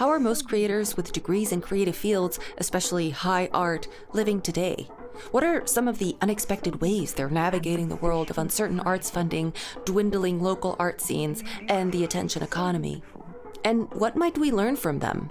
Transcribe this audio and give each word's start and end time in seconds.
How 0.00 0.08
are 0.08 0.18
most 0.18 0.48
creators 0.48 0.96
with 0.96 1.12
degrees 1.12 1.52
in 1.52 1.60
creative 1.60 1.94
fields, 1.94 2.38
especially 2.56 3.10
high 3.10 3.50
art, 3.52 3.86
living 4.14 4.40
today? 4.40 4.88
What 5.30 5.44
are 5.44 5.66
some 5.66 5.86
of 5.88 5.98
the 5.98 6.16
unexpected 6.22 6.80
ways 6.80 7.12
they're 7.12 7.28
navigating 7.28 7.90
the 7.90 7.96
world 7.96 8.30
of 8.30 8.38
uncertain 8.38 8.80
arts 8.80 9.10
funding, 9.10 9.52
dwindling 9.84 10.40
local 10.40 10.74
art 10.78 11.02
scenes, 11.02 11.44
and 11.68 11.92
the 11.92 12.02
attention 12.02 12.42
economy? 12.42 13.02
And 13.62 13.92
what 13.92 14.16
might 14.16 14.38
we 14.38 14.50
learn 14.50 14.76
from 14.76 15.00
them? 15.00 15.30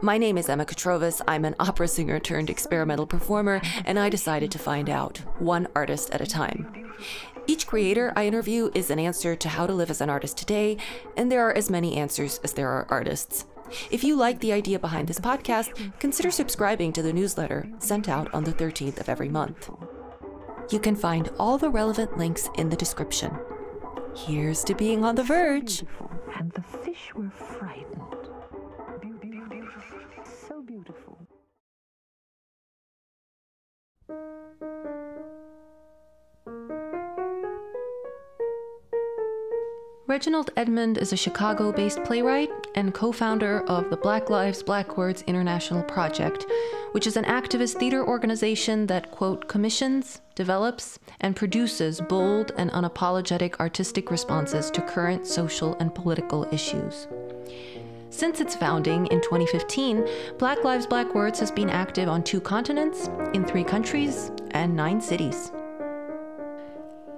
My 0.00 0.16
name 0.16 0.38
is 0.38 0.48
Emma 0.48 0.64
Katrovas. 0.64 1.20
I'm 1.28 1.44
an 1.44 1.54
opera 1.60 1.86
singer 1.86 2.18
turned 2.18 2.48
experimental 2.48 3.06
performer, 3.06 3.60
and 3.84 3.98
I 3.98 4.08
decided 4.08 4.50
to 4.52 4.58
find 4.58 4.88
out, 4.88 5.18
one 5.38 5.68
artist 5.74 6.08
at 6.12 6.22
a 6.22 6.26
time. 6.26 6.94
Each 7.46 7.66
creator 7.66 8.10
I 8.16 8.26
interview 8.26 8.70
is 8.74 8.88
an 8.88 8.98
answer 8.98 9.36
to 9.36 9.50
how 9.50 9.66
to 9.66 9.74
live 9.74 9.90
as 9.90 10.00
an 10.00 10.08
artist 10.08 10.38
today, 10.38 10.78
and 11.14 11.30
there 11.30 11.46
are 11.46 11.54
as 11.54 11.68
many 11.68 11.96
answers 11.96 12.40
as 12.42 12.54
there 12.54 12.70
are 12.70 12.86
artists. 12.88 13.44
If 13.90 14.04
you 14.04 14.16
like 14.16 14.40
the 14.40 14.52
idea 14.52 14.78
behind 14.78 15.08
this 15.08 15.20
podcast, 15.20 15.92
consider 15.98 16.30
subscribing 16.30 16.92
to 16.92 17.02
the 17.02 17.12
newsletter 17.12 17.68
sent 17.78 18.08
out 18.08 18.32
on 18.32 18.44
the 18.44 18.52
13th 18.52 19.00
of 19.00 19.08
every 19.08 19.28
month. 19.28 19.70
You 20.70 20.78
can 20.78 20.96
find 20.96 21.30
all 21.38 21.58
the 21.58 21.70
relevant 21.70 22.16
links 22.16 22.48
in 22.56 22.68
the 22.68 22.76
description. 22.76 23.36
Here's 24.16 24.64
to 24.64 24.74
being 24.74 25.04
on 25.04 25.14
the 25.14 25.22
verge. 25.22 25.84
And 26.36 26.50
the 26.52 26.62
fish 26.62 27.12
were 27.14 27.30
frightened. 27.30 28.02
So 30.48 30.62
beautiful. 30.62 31.18
Reginald 40.08 40.52
Edmund 40.56 40.98
is 40.98 41.12
a 41.12 41.16
Chicago 41.16 41.72
based 41.72 42.04
playwright 42.04 42.48
and 42.76 42.94
co 42.94 43.10
founder 43.10 43.62
of 43.62 43.90
the 43.90 43.96
Black 43.96 44.30
Lives, 44.30 44.62
Black 44.62 44.96
Words 44.96 45.22
International 45.26 45.82
Project, 45.82 46.46
which 46.92 47.08
is 47.08 47.16
an 47.16 47.24
activist 47.24 47.80
theater 47.80 48.06
organization 48.06 48.86
that, 48.86 49.10
quote, 49.10 49.48
commissions, 49.48 50.20
develops, 50.36 51.00
and 51.20 51.34
produces 51.34 52.00
bold 52.00 52.52
and 52.56 52.70
unapologetic 52.70 53.58
artistic 53.58 54.12
responses 54.12 54.70
to 54.70 54.80
current 54.80 55.26
social 55.26 55.74
and 55.80 55.92
political 55.92 56.46
issues. 56.52 57.08
Since 58.10 58.40
its 58.40 58.54
founding 58.54 59.06
in 59.08 59.20
2015, 59.22 60.06
Black 60.38 60.62
Lives, 60.62 60.86
Black 60.86 61.16
Words 61.16 61.40
has 61.40 61.50
been 61.50 61.68
active 61.68 62.08
on 62.08 62.22
two 62.22 62.40
continents, 62.40 63.10
in 63.34 63.44
three 63.44 63.64
countries, 63.64 64.30
and 64.52 64.76
nine 64.76 65.00
cities. 65.00 65.50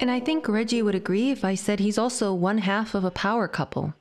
And 0.01 0.13
I 0.13 0.21
think 0.21 0.47
Reggie 0.47 0.83
would 0.83 0.95
agree 0.95 1.31
if 1.31 1.45
I 1.45 1.57
said 1.57 1.81
he's 1.81 1.99
also 1.99 2.33
one 2.33 2.59
half 2.59 2.95
of 2.95 3.05
a 3.05 3.11
power 3.11 3.49
couple. 3.49 3.95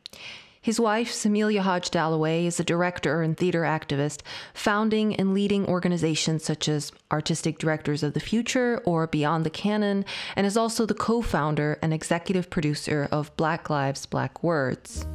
His 0.61 0.79
wife, 0.79 1.11
Simeilia 1.11 1.61
Hodge 1.61 1.89
Dallaway, 1.89 2.45
is 2.45 2.59
a 2.59 2.63
director 2.63 3.21
and 3.23 3.35
theater 3.35 3.61
activist, 3.61 4.21
founding 4.53 5.15
and 5.15 5.33
leading 5.33 5.65
organizations 5.65 6.43
such 6.43 6.67
as 6.67 6.91
Artistic 7.11 7.57
Directors 7.57 8.03
of 8.03 8.13
the 8.13 8.19
Future 8.19 8.81
or 8.85 9.07
Beyond 9.07 9.43
the 9.43 9.49
Canon, 9.49 10.05
and 10.35 10.45
is 10.45 10.57
also 10.57 10.85
the 10.85 10.93
co 10.93 11.21
founder 11.21 11.79
and 11.81 11.93
executive 11.93 12.49
producer 12.49 13.07
of 13.11 13.35
Black 13.35 13.69
Lives, 13.69 14.05
Black 14.05 14.43
Words. 14.43 15.07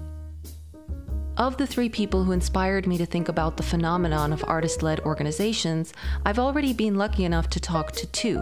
Of 1.36 1.58
the 1.58 1.67
three 1.67 1.91
people 1.91 2.24
who 2.24 2.33
inspired 2.33 2.86
me 2.89 2.98
to 2.98 3.06
think 3.06 3.28
about 3.28 3.56
the 3.56 3.62
phenomenon 3.62 4.33
of 4.33 4.44
artist 4.48 4.83
led 4.83 5.00
organizations, 5.00 5.92
I've 6.27 6.39
already 6.41 6.72
been 6.72 6.96
lucky 6.96 7.24
enough 7.24 7.48
to 7.50 7.61
talk 7.61 7.92
to 7.92 8.06
two 8.08 8.41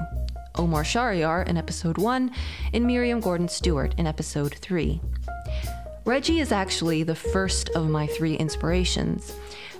Omar 0.60 0.82
Shahryar 0.82 1.48
in 1.48 1.56
episode 1.56 1.96
1, 1.96 2.30
and 2.74 2.86
Miriam 2.86 3.18
Gordon 3.18 3.48
Stewart 3.48 3.94
in 3.96 4.06
episode 4.06 4.54
3. 4.56 5.00
Reggie 6.04 6.40
is 6.40 6.52
actually 6.52 7.02
the 7.02 7.14
first 7.14 7.70
of 7.70 7.88
my 7.88 8.06
three 8.06 8.34
inspirations. 8.34 9.34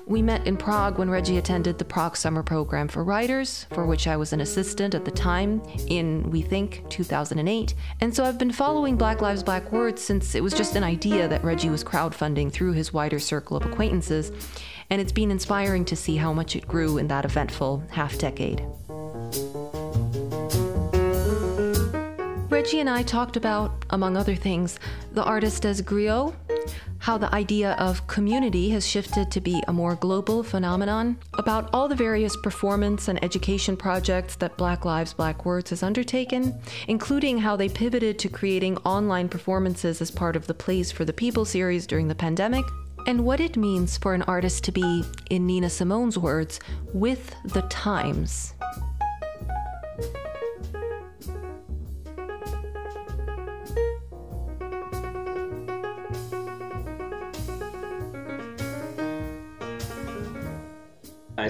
We 0.07 0.23
met 0.23 0.47
in 0.47 0.57
Prague 0.57 0.97
when 0.97 1.11
Reggie 1.11 1.37
attended 1.37 1.77
the 1.77 1.85
Prague 1.85 2.17
Summer 2.17 2.43
Program 2.43 2.89
for 2.89 3.05
Writers, 3.05 3.67
for 3.75 3.85
which 3.85 4.09
I 4.09 4.17
was 4.17 4.33
an 4.33 4.41
assistant 4.41 4.95
at 4.95 5.05
the 5.05 5.11
time 5.11 5.61
in, 5.89 6.31
we 6.31 6.41
think, 6.41 6.89
2008. 6.89 7.75
And 8.01 8.17
so 8.17 8.25
I've 8.25 8.39
been 8.39 8.51
following 8.51 8.97
Black 8.97 9.21
Lives 9.21 9.43
Black 9.43 9.71
Words 9.71 10.01
since 10.01 10.35
it 10.35 10.43
was 10.43 10.55
just 10.55 10.77
an 10.77 10.83
idea 10.83 11.29
that 11.29 11.45
Reggie 11.45 11.69
was 11.69 11.85
crowdfunding 11.85 12.51
through 12.51 12.73
his 12.73 12.91
wider 12.91 13.19
circle 13.19 13.59
of 13.59 13.67
acquaintances. 13.67 14.33
And 14.89 14.99
it's 14.99 15.13
been 15.13 15.31
inspiring 15.31 15.85
to 15.85 15.95
see 15.95 16.17
how 16.17 16.33
much 16.33 16.57
it 16.57 16.67
grew 16.67 16.97
in 16.97 17.07
that 17.09 17.27
eventful 17.27 17.85
half 17.91 18.17
decade. 18.17 18.65
Reggie 22.61 22.81
and 22.81 22.91
I 22.91 23.03
talked 23.03 23.39
about, 23.39 23.87
among 23.89 24.19
other 24.19 24.35
things, 24.35 24.79
the 25.15 25.25
artist 25.25 25.65
as 25.65 25.81
griot, 25.81 26.35
how 26.99 27.17
the 27.17 27.35
idea 27.35 27.73
of 27.79 28.07
community 28.07 28.69
has 28.69 28.87
shifted 28.87 29.31
to 29.31 29.41
be 29.41 29.63
a 29.67 29.73
more 29.73 29.95
global 29.95 30.43
phenomenon, 30.43 31.17
about 31.39 31.71
all 31.73 31.89
the 31.89 31.95
various 31.95 32.37
performance 32.37 33.09
and 33.09 33.25
education 33.25 33.79
projects 33.79 34.37
that 34.37 34.59
Black 34.59 34.85
Lives, 34.85 35.15
Black 35.15 35.47
Words 35.47 35.71
has 35.71 35.83
undertaken, 35.83 36.55
including 36.87 37.39
how 37.39 37.57
they 37.57 37.71
pivoted 37.71 38.19
to 38.19 38.29
creating 38.29 38.77
online 38.85 39.31
performances 39.31 40.03
as 40.03 40.11
part 40.11 40.37
of 40.37 40.47
the 40.47 40.53
Plays 40.53 40.93
for 40.93 41.07
the 41.07 41.15
People 41.15 41.47
series 41.47 41.87
during 41.87 42.09
the 42.09 42.15
pandemic, 42.15 42.67
and 43.07 43.25
what 43.25 43.41
it 43.41 43.57
means 43.57 43.97
for 43.97 44.13
an 44.13 44.21
artist 44.25 44.65
to 44.65 44.71
be, 44.73 45.03
in 45.31 45.47
Nina 45.47 45.71
Simone's 45.71 46.19
words, 46.19 46.61
with 46.93 47.35
the 47.43 47.63
times. 47.63 48.53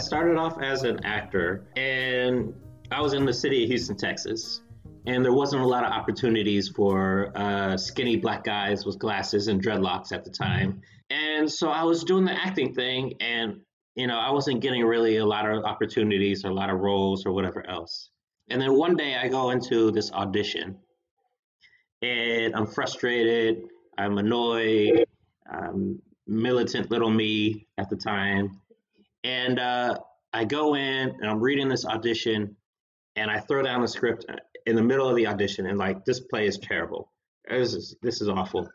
Started 0.00 0.36
off 0.36 0.60
as 0.60 0.82
an 0.82 1.04
actor, 1.04 1.66
and 1.76 2.52
I 2.90 3.00
was 3.00 3.12
in 3.12 3.24
the 3.24 3.32
city 3.32 3.62
of 3.62 3.68
Houston, 3.68 3.96
Texas. 3.96 4.62
And 5.06 5.24
there 5.24 5.32
wasn't 5.32 5.62
a 5.62 5.66
lot 5.66 5.84
of 5.84 5.92
opportunities 5.92 6.68
for 6.68 7.32
uh, 7.34 7.76
skinny 7.76 8.16
black 8.16 8.44
guys 8.44 8.84
with 8.84 8.98
glasses 8.98 9.48
and 9.48 9.62
dreadlocks 9.62 10.12
at 10.12 10.24
the 10.24 10.30
time. 10.30 10.82
And 11.08 11.50
so 11.50 11.70
I 11.70 11.84
was 11.84 12.04
doing 12.04 12.24
the 12.24 12.32
acting 12.32 12.74
thing, 12.74 13.14
and 13.20 13.60
you 13.94 14.06
know, 14.06 14.18
I 14.18 14.30
wasn't 14.30 14.60
getting 14.60 14.84
really 14.84 15.16
a 15.16 15.26
lot 15.26 15.50
of 15.50 15.64
opportunities 15.64 16.44
or 16.44 16.50
a 16.50 16.54
lot 16.54 16.70
of 16.70 16.80
roles 16.80 17.24
or 17.24 17.32
whatever 17.32 17.66
else. 17.68 18.10
And 18.48 18.60
then 18.60 18.74
one 18.74 18.96
day 18.96 19.16
I 19.16 19.28
go 19.28 19.50
into 19.50 19.90
this 19.90 20.12
audition, 20.12 20.76
and 22.02 22.54
I'm 22.54 22.66
frustrated, 22.66 23.62
I'm 23.96 24.18
annoyed, 24.18 25.04
I'm 25.50 26.00
militant 26.26 26.90
little 26.90 27.10
me 27.10 27.66
at 27.78 27.88
the 27.90 27.96
time, 27.96 28.59
and 29.24 29.58
uh, 29.58 29.98
I 30.32 30.44
go 30.44 30.74
in 30.74 31.10
and 31.20 31.26
I'm 31.26 31.40
reading 31.40 31.68
this 31.68 31.84
audition 31.84 32.56
and 33.16 33.30
I 33.30 33.40
throw 33.40 33.62
down 33.62 33.82
the 33.82 33.88
script 33.88 34.26
in 34.66 34.76
the 34.76 34.82
middle 34.82 35.08
of 35.08 35.16
the 35.16 35.26
audition 35.26 35.66
and 35.66 35.78
like, 35.78 36.04
this 36.04 36.20
play 36.20 36.46
is 36.46 36.58
terrible. 36.58 37.12
This 37.48 37.74
is, 37.74 37.96
this 38.02 38.20
is 38.20 38.28
awful. 38.28 38.68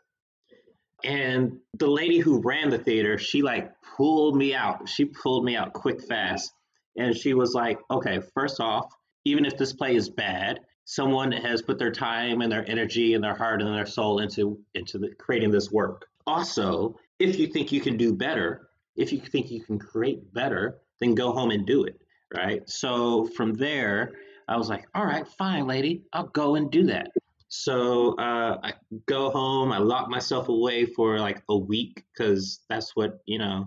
And 1.04 1.58
the 1.78 1.88
lady 1.88 2.18
who 2.18 2.40
ran 2.40 2.70
the 2.70 2.78
theater, 2.78 3.18
she 3.18 3.42
like 3.42 3.70
pulled 3.96 4.36
me 4.36 4.54
out. 4.54 4.88
She 4.88 5.04
pulled 5.04 5.44
me 5.44 5.56
out 5.56 5.72
quick, 5.72 6.02
fast. 6.02 6.52
And 6.96 7.16
she 7.16 7.34
was 7.34 7.54
like, 7.54 7.78
okay, 7.90 8.20
first 8.34 8.60
off, 8.60 8.92
even 9.24 9.44
if 9.44 9.56
this 9.56 9.72
play 9.72 9.94
is 9.96 10.08
bad, 10.08 10.60
someone 10.84 11.32
has 11.32 11.60
put 11.60 11.78
their 11.78 11.90
time 11.90 12.40
and 12.40 12.50
their 12.50 12.68
energy 12.68 13.14
and 13.14 13.22
their 13.22 13.34
heart 13.34 13.60
and 13.60 13.74
their 13.74 13.86
soul 13.86 14.20
into 14.20 14.58
into 14.74 14.98
the, 14.98 15.10
creating 15.18 15.50
this 15.50 15.70
work. 15.70 16.06
Also, 16.26 16.96
if 17.18 17.38
you 17.38 17.48
think 17.48 17.72
you 17.72 17.80
can 17.80 17.96
do 17.96 18.12
better, 18.12 18.65
if 18.96 19.12
you 19.12 19.20
think 19.20 19.50
you 19.50 19.62
can 19.62 19.78
create 19.78 20.32
better, 20.32 20.78
then 21.00 21.14
go 21.14 21.32
home 21.32 21.50
and 21.50 21.66
do 21.66 21.84
it. 21.84 22.00
Right. 22.34 22.68
So 22.68 23.26
from 23.36 23.54
there, 23.54 24.14
I 24.48 24.56
was 24.56 24.68
like, 24.68 24.86
all 24.94 25.04
right, 25.04 25.26
fine, 25.26 25.66
lady, 25.66 26.02
I'll 26.12 26.28
go 26.28 26.56
and 26.56 26.70
do 26.70 26.84
that. 26.84 27.10
So 27.48 28.14
uh, 28.18 28.58
I 28.62 28.72
go 29.06 29.30
home, 29.30 29.72
I 29.72 29.78
lock 29.78 30.08
myself 30.08 30.48
away 30.48 30.86
for 30.86 31.18
like 31.18 31.42
a 31.48 31.56
week 31.56 32.04
because 32.12 32.60
that's 32.68 32.96
what, 32.96 33.20
you 33.26 33.38
know, 33.38 33.66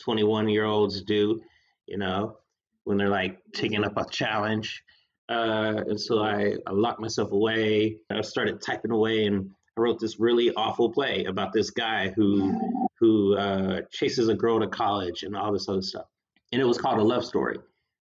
21 0.00 0.48
year 0.48 0.64
olds 0.64 1.02
do, 1.02 1.40
you 1.86 1.98
know, 1.98 2.38
when 2.84 2.96
they're 2.96 3.08
like 3.08 3.38
taking 3.54 3.84
up 3.84 3.96
a 3.96 4.04
challenge. 4.10 4.82
Uh, 5.28 5.84
and 5.86 6.00
so 6.00 6.20
I, 6.20 6.54
I 6.66 6.72
locked 6.72 7.00
myself 7.00 7.32
away. 7.32 7.98
I 8.10 8.20
started 8.22 8.60
typing 8.60 8.90
away 8.90 9.26
and 9.26 9.50
I 9.80 9.82
wrote 9.82 9.98
this 9.98 10.20
really 10.20 10.52
awful 10.54 10.90
play 10.90 11.24
about 11.24 11.52
this 11.52 11.70
guy 11.70 12.10
who 12.10 12.88
who 12.98 13.36
uh, 13.36 13.80
chases 13.90 14.28
a 14.28 14.34
girl 14.34 14.60
to 14.60 14.66
college 14.66 15.22
and 15.22 15.34
all 15.34 15.52
this 15.52 15.68
other 15.68 15.80
stuff. 15.80 16.04
And 16.52 16.60
it 16.60 16.66
was 16.66 16.76
called 16.76 16.98
a 16.98 17.02
love 17.02 17.24
story. 17.24 17.56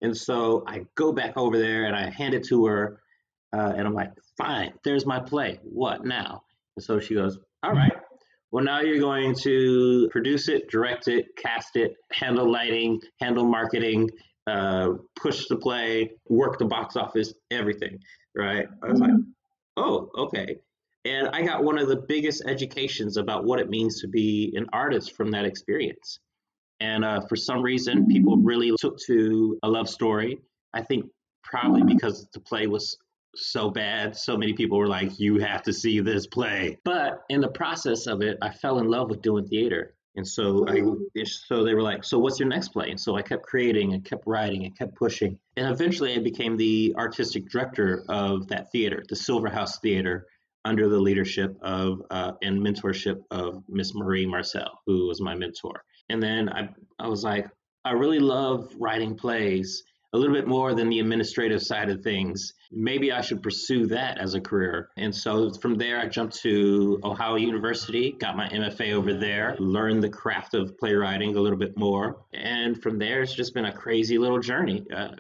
And 0.01 0.16
so 0.16 0.63
I 0.68 0.86
go 0.95 1.12
back 1.12 1.36
over 1.36 1.57
there 1.57 1.86
and 1.86 1.95
I 1.95 2.10
hand 2.10 2.33
it 2.33 2.45
to 2.45 2.66
her, 2.68 3.01
uh, 3.54 3.74
and 3.75 3.86
I'm 3.88 3.94
like, 3.94 4.12
"Fine, 4.38 4.74
there's 4.83 5.06
my 5.06 5.19
play. 5.19 5.60
What 5.63 6.06
now?" 6.06 6.44
And 6.77 6.83
so 6.83 7.00
she 7.00 7.13
goes, 7.13 7.39
"All 7.63 7.74
right. 7.74 7.94
Well, 8.51 8.63
now 8.63 8.80
you're 8.80 9.00
going 9.00 9.36
to 9.42 10.07
produce 10.12 10.48
it, 10.48 10.69
direct 10.69 11.10
it, 11.10 11.36
cast 11.36 11.75
it, 11.75 11.95
handle 12.13 12.50
lighting, 12.50 13.01
handle 13.19 13.44
marketing, 13.44 14.10
uh, 14.48 14.94
push 15.19 15.48
the 15.50 15.57
play, 15.57 16.12
work 16.30 16.57
the 16.57 16.66
box 16.66 16.95
office, 16.95 17.33
everything." 17.51 18.00
Right? 18.33 18.68
I 18.81 18.88
was 18.88 19.00
like, 19.01 19.12
"Oh, 19.75 20.10
okay." 20.18 20.60
And 21.06 21.30
I 21.30 21.44
got 21.44 21.63
one 21.63 21.78
of 21.78 21.88
the 21.88 21.96
biggest 21.96 22.44
educations 22.48 23.18
about 23.18 23.46
what 23.46 23.60
it 23.60 23.69
means 23.69 24.02
to 24.02 24.07
be 24.07 24.52
an 24.56 24.66
artist 24.74 25.16
from 25.16 25.31
that 25.31 25.46
experience. 25.46 26.19
And 26.80 27.06
uh, 27.06 27.22
for 27.30 27.36
some 27.36 27.62
reason, 27.62 28.07
people 28.07 28.38
really 28.38 28.72
took 28.80 28.98
to 29.06 29.57
a 29.63 29.69
love 29.69 29.88
story. 29.88 30.40
I 30.74 30.81
think 30.81 31.06
probably 31.44 31.84
because 31.84 32.28
the 32.34 32.40
play 32.40 32.68
was 32.68 32.98
so 33.36 33.69
bad. 33.69 34.16
So 34.16 34.36
many 34.36 34.54
people 34.54 34.78
were 34.78 34.88
like, 34.88 35.19
you 35.19 35.38
have 35.40 35.62
to 35.63 35.74
see 35.74 36.00
this 36.00 36.25
play. 36.25 36.80
But 36.84 37.24
in 37.30 37.40
the 37.40 37.50
process 37.50 38.08
of 38.08 38.22
it, 38.22 38.38
I 38.42 38.50
fell 38.50 38.80
in 38.80 38.88
love 38.90 39.10
with 39.10 39.22
doing 39.22 39.48
theater. 39.48 39.94
And 40.18 40.25
so 40.28 40.66
I 40.68 40.81
so 41.25 41.63
they 41.63 41.74
were 41.74 41.81
like, 41.81 42.06
so 42.06 42.18
what's 42.18 42.40
your 42.40 42.48
next 42.48 42.69
play? 42.69 42.90
And 42.90 43.00
so 43.00 43.18
I 43.18 43.22
kept 43.22 43.44
creating 43.44 43.94
and 43.94 44.04
kept 44.04 44.25
writing 44.25 44.66
and 44.66 44.78
kept 44.78 44.96
pushing. 44.96 45.38
And 45.58 45.69
eventually 45.69 46.13
I 46.13 46.19
became 46.19 46.56
the 46.56 46.96
artistic 46.98 47.50
director 47.50 48.06
of 48.08 48.48
that 48.48 48.72
theater, 48.72 49.04
the 49.10 49.16
Silver 49.16 49.50
House 49.50 49.80
Theater, 49.80 50.28
under 50.66 50.90
the 50.90 51.00
leadership 51.00 51.58
of 51.62 52.02
uh, 52.12 52.34
and 52.42 52.60
mentorship 52.60 53.24
of 53.32 53.64
Miss 53.70 53.94
Marie 53.96 54.26
Marcel, 54.26 54.82
who 54.86 55.08
was 55.08 55.22
my 55.22 55.36
mentor. 55.36 55.84
And 56.10 56.22
then 56.22 56.50
I 56.50 56.70
I 57.00 57.08
was 57.08 57.24
like, 57.24 57.48
I 57.86 57.92
really 57.92 58.20
love 58.20 58.74
writing 58.78 59.16
plays 59.16 59.84
a 60.14 60.18
little 60.18 60.34
bit 60.34 60.48
more 60.48 60.74
than 60.74 60.90
the 60.90 61.00
administrative 61.00 61.62
side 61.62 61.90
of 61.90 62.02
things. 62.02 62.54
Maybe 62.72 63.12
I 63.12 63.20
should 63.20 63.44
pursue 63.44 63.86
that 63.88 64.18
as 64.18 64.34
a 64.34 64.40
career. 64.40 64.90
And 64.96 65.14
so 65.14 65.52
from 65.52 65.76
there, 65.76 66.00
I 66.00 66.08
jumped 66.08 66.38
to 66.42 67.00
Ohio 67.04 67.36
University, 67.36 68.14
got 68.14 68.38
my 68.38 68.48
MFA 68.48 68.94
over 68.94 69.14
there, 69.14 69.58
learned 69.60 70.02
the 70.02 70.10
craft 70.10 70.54
of 70.54 70.78
playwriting 70.78 71.36
a 71.36 71.42
little 71.42 71.60
bit 71.60 71.78
more. 71.78 72.22
And 72.34 72.82
from 72.82 72.98
there, 72.98 73.22
it's 73.24 73.36
just 73.36 73.54
been 73.54 73.66
a 73.66 73.74
crazy 73.74 74.18
little 74.18 74.40
journey. 74.40 74.86
Uh, 74.96 75.16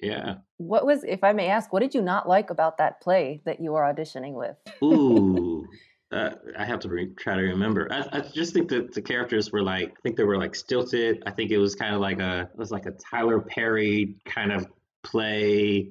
yeah. 0.00 0.36
What 0.58 0.86
was, 0.86 1.04
if 1.04 1.24
I 1.24 1.32
may 1.32 1.48
ask, 1.48 1.72
what 1.72 1.80
did 1.80 1.94
you 1.94 2.02
not 2.02 2.28
like 2.28 2.50
about 2.50 2.78
that 2.78 3.00
play 3.00 3.40
that 3.44 3.60
you 3.60 3.72
were 3.72 3.82
auditioning 3.82 4.34
with? 4.34 4.56
Ooh. 4.82 5.66
Uh, 6.12 6.30
I 6.56 6.64
have 6.64 6.78
to 6.80 6.88
re- 6.88 7.12
try 7.18 7.34
to 7.34 7.42
remember. 7.42 7.88
I, 7.90 8.18
I, 8.18 8.20
just 8.20 8.54
think 8.54 8.68
that 8.68 8.94
the 8.94 9.02
characters 9.02 9.50
were 9.50 9.62
like, 9.62 9.88
I 9.88 10.00
think 10.04 10.16
they 10.16 10.22
were 10.22 10.38
like 10.38 10.54
stilted. 10.54 11.20
I 11.26 11.32
think 11.32 11.50
it 11.50 11.58
was 11.58 11.74
kind 11.74 11.96
of 11.96 12.00
like 12.00 12.20
a, 12.20 12.42
it 12.42 12.56
was 12.56 12.70
like 12.70 12.86
a 12.86 12.92
Tyler 12.92 13.40
Perry 13.40 14.14
kind 14.24 14.52
of 14.52 14.68
play, 15.02 15.90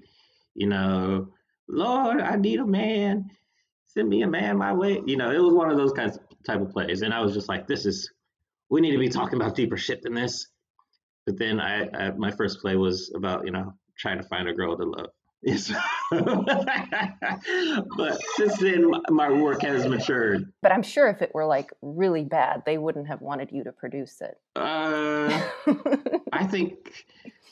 you 0.53 0.67
know, 0.67 1.27
Lord, 1.67 2.21
I 2.21 2.37
need 2.37 2.59
a 2.59 2.65
man. 2.65 3.29
Send 3.87 4.07
me 4.07 4.21
a 4.21 4.27
man 4.27 4.57
my 4.57 4.73
way. 4.73 5.01
You 5.05 5.17
know, 5.17 5.31
it 5.31 5.39
was 5.39 5.53
one 5.53 5.69
of 5.69 5.77
those 5.77 5.91
kinds 5.91 6.15
of 6.15 6.23
type 6.45 6.61
of 6.61 6.69
plays. 6.69 7.01
And 7.01 7.13
I 7.13 7.21
was 7.21 7.33
just 7.33 7.49
like, 7.49 7.67
this 7.67 7.85
is, 7.85 8.09
we 8.69 8.81
need 8.81 8.91
to 8.91 8.97
be 8.97 9.09
talking 9.09 9.39
about 9.39 9.55
deeper 9.55 9.77
shit 9.77 10.01
than 10.01 10.13
this. 10.13 10.47
But 11.25 11.37
then 11.37 11.59
I, 11.59 11.87
I 11.93 12.11
my 12.11 12.31
first 12.31 12.61
play 12.61 12.75
was 12.75 13.11
about, 13.15 13.45
you 13.45 13.51
know, 13.51 13.73
trying 13.97 14.21
to 14.21 14.27
find 14.27 14.47
a 14.47 14.53
girl 14.53 14.77
to 14.77 14.83
love. 14.83 15.09
Yes. 15.45 15.71
but 16.11 16.99
since 18.35 18.57
then, 18.57 18.91
my 19.09 19.31
work 19.31 19.61
has 19.61 19.87
matured. 19.87 20.51
But 20.63 20.71
I'm 20.71 20.81
sure 20.81 21.07
if 21.07 21.21
it 21.21 21.35
were 21.35 21.45
like 21.45 21.71
really 21.83 22.23
bad, 22.23 22.63
they 22.65 22.79
wouldn't 22.79 23.07
have 23.07 23.21
wanted 23.21 23.51
you 23.51 23.63
to 23.63 23.71
produce 23.71 24.21
it. 24.21 24.39
Uh, 24.55 25.39
I 26.33 26.47
think, 26.47 27.05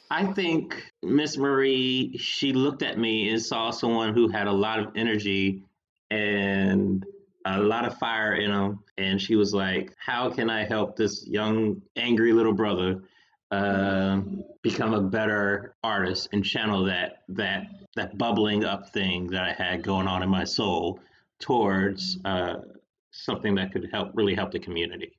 I 0.09 0.25
think 0.25 0.91
Miss 1.03 1.37
Marie, 1.37 2.17
she 2.17 2.51
looked 2.51 2.81
at 2.81 2.97
me 2.97 3.29
and 3.29 3.39
saw 3.39 3.69
someone 3.69 4.15
who 4.15 4.27
had 4.27 4.47
a 4.47 4.51
lot 4.51 4.79
of 4.79 4.87
energy 4.95 5.61
and 6.09 7.05
a 7.45 7.59
lot 7.59 7.85
of 7.85 7.95
fire 7.99 8.33
in 8.35 8.51
them, 8.51 8.83
and 8.97 9.21
she 9.21 9.35
was 9.35 9.53
like, 9.53 9.93
"How 9.97 10.29
can 10.29 10.49
I 10.49 10.63
help 10.63 10.95
this 10.95 11.27
young, 11.27 11.81
angry 11.95 12.33
little 12.33 12.53
brother?" 12.53 13.03
Uh, 13.53 14.21
become 14.63 14.95
a 14.95 15.01
better 15.01 15.75
artist 15.83 16.27
and 16.31 16.44
channel 16.44 16.83
that 16.83 17.21
that 17.29 17.67
that 17.95 18.17
bubbling 18.17 18.63
up 18.63 18.89
thing 18.89 19.27
that 19.27 19.44
I 19.44 19.53
had 19.53 19.83
going 19.83 20.07
on 20.07 20.23
in 20.23 20.29
my 20.29 20.44
soul 20.44 21.00
towards 21.39 22.17
uh, 22.25 22.55
something 23.11 23.53
that 23.55 23.71
could 23.71 23.89
help 23.91 24.09
really 24.15 24.33
help 24.33 24.51
the 24.51 24.59
community. 24.59 25.11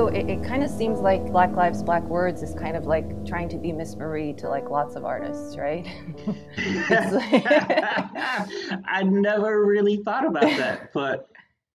So 0.00 0.06
it, 0.06 0.30
it 0.30 0.42
kind 0.42 0.62
of 0.62 0.70
seems 0.70 1.00
like 1.00 1.30
Black 1.30 1.54
Lives, 1.54 1.82
Black 1.82 2.02
Words 2.04 2.42
is 2.42 2.54
kind 2.54 2.74
of 2.74 2.86
like 2.86 3.26
trying 3.26 3.50
to 3.50 3.58
be 3.58 3.70
Miss 3.70 3.96
Marie 3.96 4.32
to 4.38 4.48
like 4.48 4.70
lots 4.70 4.96
of 4.96 5.04
artists, 5.04 5.58
right? 5.58 5.86
I 8.86 9.02
never 9.02 9.66
really 9.66 9.98
thought 9.98 10.26
about 10.26 10.56
that, 10.56 10.94
but 10.94 11.28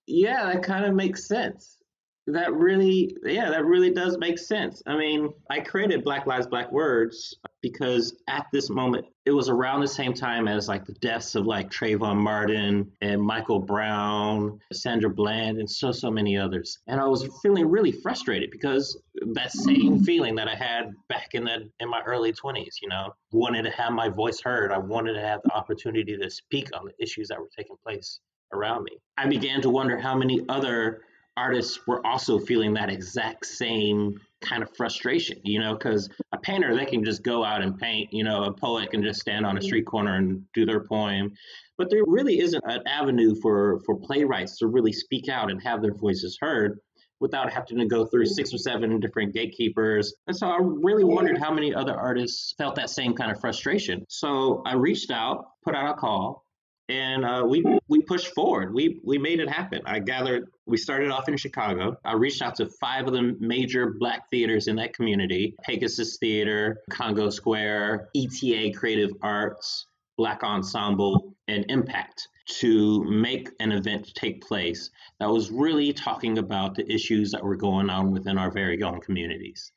yeah, 0.08 0.52
that 0.52 0.64
kind 0.64 0.86
of 0.86 0.96
makes 0.96 1.28
sense 1.28 1.78
that 2.26 2.52
really 2.52 3.16
yeah 3.24 3.52
that 3.52 3.64
really 3.66 3.92
does 3.92 4.18
make 4.18 4.40
sense 4.40 4.82
i 4.88 4.98
mean 4.98 5.32
i 5.52 5.60
created 5.60 6.04
black 6.04 6.26
lives 6.26 6.48
black 6.48 6.72
words 6.72 7.38
because 7.66 8.16
at 8.28 8.46
this 8.54 8.70
moment 8.70 9.08
it 9.26 9.32
was 9.32 9.50
around 9.50 9.82
the 9.82 9.88
same 9.88 10.14
time 10.14 10.48
as 10.48 10.68
like 10.68 10.86
the 10.86 10.94
deaths 10.94 11.34
of 11.34 11.48
like 11.48 11.72
trayvon 11.72 12.16
martin 12.16 12.92
and 13.02 13.20
michael 13.20 13.58
brown 13.58 14.60
sandra 14.72 15.10
bland 15.10 15.58
and 15.58 15.68
so 15.68 15.92
so 15.92 16.12
many 16.12 16.38
others. 16.38 16.78
And 16.86 17.02
i 17.02 17.06
was 17.06 17.28
feeling 17.42 17.68
really 17.68 17.92
frustrated 17.92 18.52
because 18.52 18.96
that 19.34 19.52
same 19.52 20.00
mm. 20.00 20.06
feeling 20.06 20.36
that 20.36 20.48
i 20.48 20.54
had 20.54 20.94
back 21.10 21.30
in 21.34 21.44
that 21.46 21.62
in 21.80 21.90
my 21.90 22.02
early 22.06 22.32
20s 22.32 22.76
you 22.84 22.88
know? 22.88 23.16
Wanted 23.32 23.64
to 23.64 23.72
have 23.72 23.94
my 23.94 24.10
voice 24.10 24.40
heard. 24.40 24.72
I 24.72 24.78
wanted 24.78 25.14
to 25.14 25.22
have 25.22 25.42
the 25.44 25.52
opportunity 25.52 26.16
to 26.16 26.30
speak 26.30 26.70
on 26.78 26.86
the 26.86 27.04
issues 27.04 27.30
that 27.30 27.40
were 27.40 27.50
taking 27.58 27.78
place 27.84 28.20
around 28.54 28.84
me. 28.84 28.92
I 29.18 29.26
began 29.28 29.62
to 29.62 29.72
wonder 29.72 29.98
how 29.98 30.16
many 30.16 30.42
other 30.48 31.02
artists 31.36 31.86
were 31.88 32.06
also 32.06 32.40
feeling 32.40 32.76
that 32.76 32.90
exact 32.90 33.46
same 33.46 34.20
kind 34.46 34.64
of 34.64 34.70
frustration, 34.76 35.40
you 35.44 35.60
know, 35.60 35.74
because 35.74 36.10
a 36.32 36.38
painter, 36.38 36.76
they 36.76 36.86
can 36.86 37.04
just 37.04 37.24
go 37.24 37.44
out 37.44 37.62
and 37.62 37.78
paint, 37.78 38.14
you 38.14 38.24
know, 38.24 38.44
a 38.44 38.54
poet 38.54 38.92
can 38.92 39.04
just 39.04 39.20
stand 39.20 39.46
on 39.46 39.58
a 39.58 39.62
street 39.62 39.86
corner 39.86 40.16
and 40.16 40.44
do 40.54 40.66
their 40.66 40.84
poem. 40.84 41.32
But 41.78 41.90
there 41.90 42.04
really 42.06 42.40
isn't 42.40 42.64
an 42.66 42.82
avenue 42.88 43.36
for, 43.42 43.82
for 43.86 43.98
playwrights 43.98 44.58
to 44.60 44.68
really 44.68 44.94
speak 44.94 45.28
out 45.28 45.52
and 45.52 45.62
have 45.64 45.82
their 45.82 45.94
voices 45.94 46.38
heard 46.40 46.80
without 47.20 47.52
having 47.52 47.80
to 47.80 47.86
go 47.86 48.06
through 48.06 48.26
six 48.26 48.54
or 48.54 48.58
seven 48.58 49.00
different 49.00 49.34
gatekeepers. 49.34 50.14
And 50.28 50.36
so 50.36 50.48
I 50.48 50.58
really 50.62 51.04
wondered 51.04 51.38
how 51.38 51.52
many 51.52 51.74
other 51.74 51.96
artists 51.96 52.54
felt 52.58 52.76
that 52.76 52.90
same 52.90 53.14
kind 53.14 53.32
of 53.32 53.40
frustration. 53.40 54.06
So 54.10 54.62
I 54.66 54.76
reached 54.76 55.12
out, 55.12 55.46
put 55.64 55.76
out 55.76 55.90
a 55.90 55.94
call, 55.94 56.45
and 56.90 57.26
uh, 57.26 57.44
we 57.48 57.64
we 57.88 58.02
pushed 58.02 58.34
forward. 58.34 58.74
We 58.74 59.00
we 59.04 59.18
made 59.18 59.40
it 59.40 59.50
happen. 59.50 59.82
I 59.86 60.00
gathered. 60.00 60.50
We 60.66 60.78
started 60.78 61.12
off 61.12 61.28
in 61.28 61.38
Chicago. 61.38 61.98
I 62.06 62.14
reached 62.14 62.42
out 62.42 62.56
to 62.56 62.68
five 62.68 63.08
of 63.08 63.14
the 63.14 63.36
major 63.40 63.96
Black 64.00 64.30
theaters 64.30 64.68
in 64.68 64.76
that 64.78 64.94
community: 64.94 65.56
Pegasus 65.64 66.18
Theater, 66.18 66.82
Congo 66.90 67.30
Square, 67.30 68.10
ETA 68.16 68.72
Creative 68.78 69.12
Arts, 69.22 69.88
Black 70.18 70.44
Ensemble, 70.44 71.36
and 71.48 71.68
MPAACT 71.68 72.28
to 72.48 73.04
make 73.06 73.50
an 73.60 73.72
event 73.72 74.14
take 74.14 74.46
place 74.46 74.92
that 75.20 75.30
was 75.30 75.50
really 75.50 75.92
talking 75.92 76.38
about 76.38 76.76
the 76.76 76.92
issues 76.92 77.32
that 77.32 77.44
were 77.44 77.56
going 77.56 77.90
on 77.90 78.12
within 78.12 78.38
our 78.38 78.52
very 78.52 78.82
own 78.84 79.02
communities. 79.02 79.72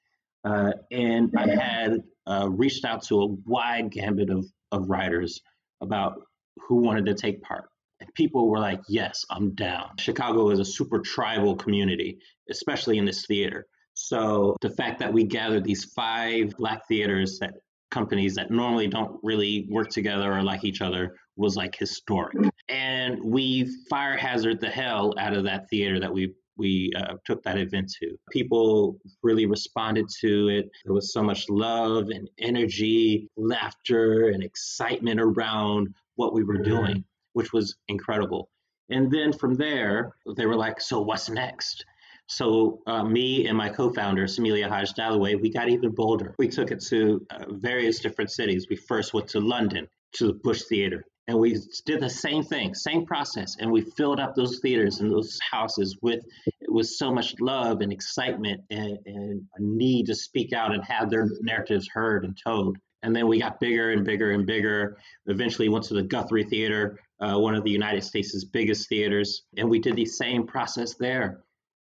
Uh, 0.44 0.72
and 0.90 1.32
I 1.36 1.48
had 1.48 2.02
uh, 2.26 2.48
reached 2.50 2.84
out 2.84 3.02
to 3.04 3.22
a 3.22 3.26
wide 3.46 3.90
gambit 3.90 4.28
of, 4.30 4.44
of 4.70 4.88
writers 4.88 5.40
about 5.80 6.20
who 6.66 6.76
wanted 6.76 7.06
to 7.06 7.14
take 7.14 7.42
part. 7.42 7.68
And 8.00 8.12
people 8.14 8.48
were 8.48 8.60
like, 8.60 8.80
yes, 8.88 9.24
I'm 9.30 9.54
down. 9.54 9.90
Chicago 9.98 10.50
is 10.50 10.60
a 10.60 10.64
super 10.64 11.00
tribal 11.00 11.56
community, 11.56 12.18
especially 12.50 12.98
in 12.98 13.04
this 13.04 13.26
theater. 13.26 13.66
So 13.94 14.56
the 14.60 14.70
fact 14.70 15.00
that 15.00 15.12
we 15.12 15.24
gathered 15.24 15.64
these 15.64 15.84
five 15.84 16.56
black 16.56 16.86
theaters 16.86 17.38
that 17.40 17.54
companies 17.90 18.34
that 18.36 18.50
normally 18.50 18.86
don't 18.86 19.18
really 19.22 19.66
work 19.70 19.88
together 19.88 20.32
or 20.32 20.42
like 20.42 20.64
each 20.64 20.80
other 20.80 21.16
was 21.36 21.56
like 21.56 21.74
historic. 21.76 22.36
And 22.68 23.18
we 23.24 23.68
fire 23.88 24.16
hazard 24.16 24.60
the 24.60 24.68
hell 24.68 25.14
out 25.18 25.34
of 25.34 25.44
that 25.44 25.68
theater 25.70 25.98
that 26.00 26.12
we 26.12 26.34
we 26.58 26.90
uh, 26.96 27.14
took 27.24 27.42
that 27.44 27.56
event 27.56 27.88
to. 28.00 28.16
People 28.32 28.98
really 29.22 29.46
responded 29.46 30.06
to 30.20 30.48
it. 30.48 30.68
There 30.84 30.92
was 30.92 31.12
so 31.12 31.22
much 31.22 31.48
love 31.48 32.08
and 32.08 32.28
energy, 32.38 33.28
laughter 33.36 34.30
and 34.30 34.42
excitement 34.42 35.20
around 35.20 35.94
what 36.18 36.34
we 36.34 36.42
were 36.42 36.58
doing, 36.58 37.04
which 37.32 37.52
was 37.52 37.76
incredible. 37.86 38.50
And 38.90 39.10
then 39.10 39.32
from 39.32 39.54
there, 39.54 40.12
they 40.36 40.46
were 40.46 40.56
like, 40.56 40.80
so 40.80 41.00
what's 41.00 41.30
next? 41.30 41.84
So 42.26 42.80
uh, 42.86 43.04
me 43.04 43.46
and 43.46 43.56
my 43.56 43.68
co-founder, 43.68 44.24
Simeilia 44.24 44.68
Hodge 44.68 44.92
Dallaway, 44.94 45.40
we 45.40 45.50
got 45.50 45.68
even 45.68 45.90
bolder. 45.94 46.34
We 46.38 46.48
took 46.48 46.70
it 46.70 46.80
to 46.88 47.24
uh, 47.30 47.44
various 47.50 48.00
different 48.00 48.30
cities. 48.30 48.66
We 48.68 48.76
first 48.76 49.14
went 49.14 49.28
to 49.28 49.40
London, 49.40 49.88
to 50.14 50.26
the 50.26 50.32
Bush 50.34 50.62
Theater, 50.68 51.04
and 51.28 51.38
we 51.38 51.56
did 51.86 52.00
the 52.00 52.10
same 52.10 52.42
thing, 52.42 52.74
same 52.74 53.06
process, 53.06 53.56
and 53.60 53.70
we 53.70 53.82
filled 53.82 54.18
up 54.18 54.34
those 54.34 54.58
theaters 54.60 55.00
and 55.00 55.10
those 55.10 55.38
houses 55.52 55.96
with 56.02 56.24
with 56.66 56.88
so 56.88 57.12
much 57.12 57.34
love 57.40 57.80
and 57.80 57.92
excitement 57.92 58.60
and, 58.70 58.98
and 59.06 59.42
a 59.56 59.62
need 59.62 60.06
to 60.06 60.14
speak 60.14 60.52
out 60.52 60.74
and 60.74 60.82
have 60.84 61.10
their 61.10 61.28
narratives 61.40 61.88
heard 61.92 62.24
and 62.24 62.36
told. 62.42 62.76
And 63.02 63.14
then 63.14 63.28
we 63.28 63.38
got 63.40 63.60
bigger 63.60 63.92
and 63.92 64.04
bigger 64.04 64.32
and 64.32 64.44
bigger. 64.46 64.98
Eventually 65.26 65.68
went 65.68 65.84
to 65.86 65.94
the 65.94 66.02
Guthrie 66.02 66.44
Theater, 66.44 66.98
uh, 67.20 67.38
one 67.38 67.54
of 67.54 67.62
the 67.64 67.70
United 67.70 68.02
States' 68.02 68.44
biggest 68.44 68.88
theaters, 68.88 69.42
and 69.56 69.68
we 69.70 69.78
did 69.78 69.96
the 69.96 70.04
same 70.04 70.46
process 70.46 70.94
there. 70.94 71.44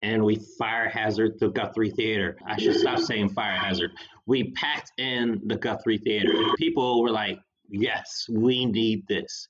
and 0.03 0.23
we 0.23 0.35
fire 0.59 0.87
hazard 0.89 1.39
the 1.39 1.49
Guthrie 1.49 1.89
Theater. 1.89 2.37
I 2.47 2.57
should 2.59 2.75
stop 2.75 2.99
saying 2.99 3.29
fire 3.29 3.57
hazard. 3.57 3.91
We 4.27 4.51
packed 4.51 4.91
in 4.99 5.41
the 5.45 5.57
Guthrie 5.57 5.97
Theater. 5.97 6.33
People 6.57 7.01
were 7.01 7.09
like, 7.09 7.39
yes, 7.69 8.25
we 8.29 8.65
need 8.65 9.07
this. 9.07 9.47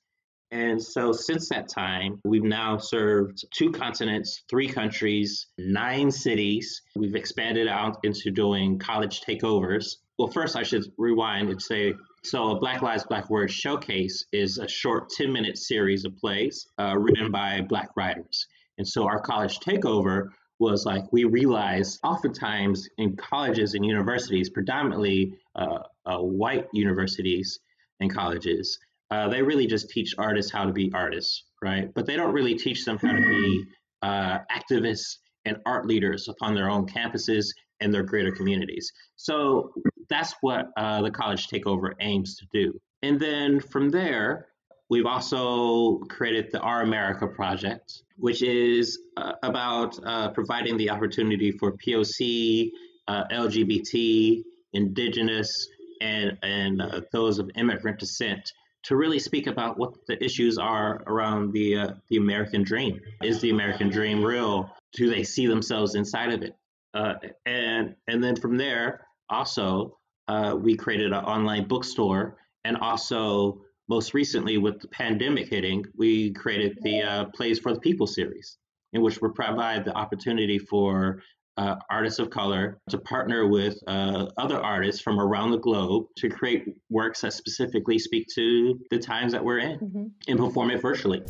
And 0.50 0.82
so 0.82 1.12
since 1.12 1.50
that 1.50 1.68
time, 1.68 2.18
we've 2.24 2.42
now 2.42 2.78
served 2.78 3.44
two 3.54 3.70
continents, 3.70 4.44
three 4.48 4.68
countries, 4.68 5.48
nine 5.58 6.10
cities. 6.10 6.80
We've 6.96 7.14
expanded 7.14 7.68
out 7.68 7.98
into 8.02 8.30
doing 8.30 8.78
college 8.78 9.20
takeovers. 9.20 9.96
Well, 10.18 10.28
first, 10.28 10.56
I 10.56 10.64
should 10.64 10.84
rewind 10.98 11.48
and 11.48 11.62
say 11.62 11.94
so, 12.24 12.50
A 12.50 12.58
Black 12.58 12.82
Lives, 12.82 13.04
Black 13.04 13.30
Words 13.30 13.54
Showcase 13.54 14.26
is 14.32 14.58
a 14.58 14.66
short 14.66 15.10
10 15.10 15.32
minute 15.32 15.56
series 15.56 16.04
of 16.04 16.16
plays 16.16 16.66
uh, 16.78 16.96
written 16.98 17.30
by 17.30 17.60
Black 17.60 17.90
writers. 17.96 18.46
And 18.78 18.86
so, 18.86 19.06
our 19.06 19.20
college 19.20 19.60
takeover 19.60 20.30
was 20.58 20.84
like 20.84 21.04
we 21.12 21.22
realized 21.22 22.00
oftentimes 22.02 22.88
in 22.98 23.14
colleges 23.16 23.74
and 23.74 23.86
universities, 23.86 24.50
predominantly 24.50 25.34
uh, 25.54 25.78
uh, 26.04 26.18
white 26.18 26.66
universities 26.72 27.60
and 28.00 28.12
colleges, 28.12 28.76
uh, 29.12 29.28
they 29.28 29.42
really 29.42 29.68
just 29.68 29.88
teach 29.88 30.14
artists 30.18 30.50
how 30.50 30.64
to 30.64 30.72
be 30.72 30.90
artists, 30.92 31.44
right? 31.62 31.94
But 31.94 32.06
they 32.06 32.16
don't 32.16 32.32
really 32.32 32.56
teach 32.56 32.84
them 32.84 32.98
how 32.98 33.12
to 33.12 33.20
be 33.20 33.64
uh, 34.02 34.38
activists 34.50 35.18
and 35.44 35.58
art 35.64 35.86
leaders 35.86 36.28
upon 36.28 36.54
their 36.54 36.68
own 36.68 36.86
campuses 36.86 37.46
and 37.80 37.94
their 37.94 38.02
greater 38.02 38.32
communities. 38.32 38.92
So 39.16 39.72
that's 40.08 40.34
what 40.40 40.70
uh, 40.76 41.02
the 41.02 41.10
college 41.10 41.48
takeover 41.48 41.92
aims 42.00 42.36
to 42.36 42.46
do. 42.52 42.80
And 43.02 43.20
then 43.20 43.60
from 43.60 43.90
there, 43.90 44.48
we've 44.88 45.06
also 45.06 45.98
created 46.08 46.50
the 46.50 46.60
Our 46.60 46.82
America 46.82 47.26
Project, 47.26 48.02
which 48.16 48.42
is 48.42 48.98
uh, 49.16 49.32
about 49.42 49.98
uh, 50.04 50.30
providing 50.30 50.76
the 50.76 50.90
opportunity 50.90 51.52
for 51.52 51.72
POC, 51.72 52.70
uh, 53.06 53.24
LGBT, 53.30 54.42
Indigenous, 54.72 55.68
and, 56.00 56.38
and 56.42 56.82
uh, 56.82 57.00
those 57.12 57.38
of 57.38 57.50
immigrant 57.56 57.98
descent 57.98 58.52
to 58.84 58.96
really 58.96 59.18
speak 59.18 59.46
about 59.46 59.78
what 59.78 59.94
the 60.06 60.22
issues 60.24 60.56
are 60.56 61.02
around 61.06 61.52
the 61.52 61.76
uh, 61.76 61.88
the 62.08 62.16
American 62.16 62.62
dream. 62.62 63.00
Is 63.22 63.40
the 63.40 63.50
American 63.50 63.90
dream 63.90 64.24
real? 64.24 64.70
Do 64.94 65.10
they 65.10 65.24
see 65.24 65.46
themselves 65.46 65.94
inside 65.94 66.32
of 66.32 66.42
it? 66.42 66.56
Uh, 66.94 67.14
and 67.44 67.96
and 68.06 68.22
then 68.22 68.36
from 68.36 68.56
there, 68.56 69.06
also 69.28 69.97
uh, 70.28 70.56
we 70.58 70.76
created 70.76 71.12
an 71.12 71.24
online 71.24 71.66
bookstore, 71.66 72.36
and 72.64 72.76
also 72.76 73.62
most 73.88 74.14
recently 74.14 74.58
with 74.58 74.80
the 74.80 74.88
pandemic 74.88 75.48
hitting, 75.48 75.84
we 75.96 76.32
created 76.32 76.78
the 76.82 77.02
uh, 77.02 77.24
Plays 77.34 77.58
for 77.58 77.72
the 77.72 77.80
People 77.80 78.06
series, 78.06 78.58
in 78.92 79.02
which 79.02 79.20
we 79.20 79.28
provide 79.30 79.84
the 79.84 79.94
opportunity 79.94 80.58
for 80.58 81.22
uh, 81.56 81.74
artists 81.90 82.20
of 82.20 82.30
color 82.30 82.78
to 82.88 82.98
partner 82.98 83.48
with 83.48 83.76
uh, 83.88 84.26
other 84.36 84.60
artists 84.60 85.00
from 85.00 85.18
around 85.18 85.50
the 85.50 85.58
globe 85.58 86.06
to 86.16 86.28
create 86.28 86.66
works 86.88 87.22
that 87.22 87.32
specifically 87.32 87.98
speak 87.98 88.26
to 88.34 88.78
the 88.90 88.98
times 88.98 89.32
that 89.32 89.44
we're 89.44 89.58
in 89.58 89.78
mm-hmm. 89.78 90.04
and 90.28 90.38
perform 90.38 90.70
it 90.70 90.80
virtually. 90.80 91.22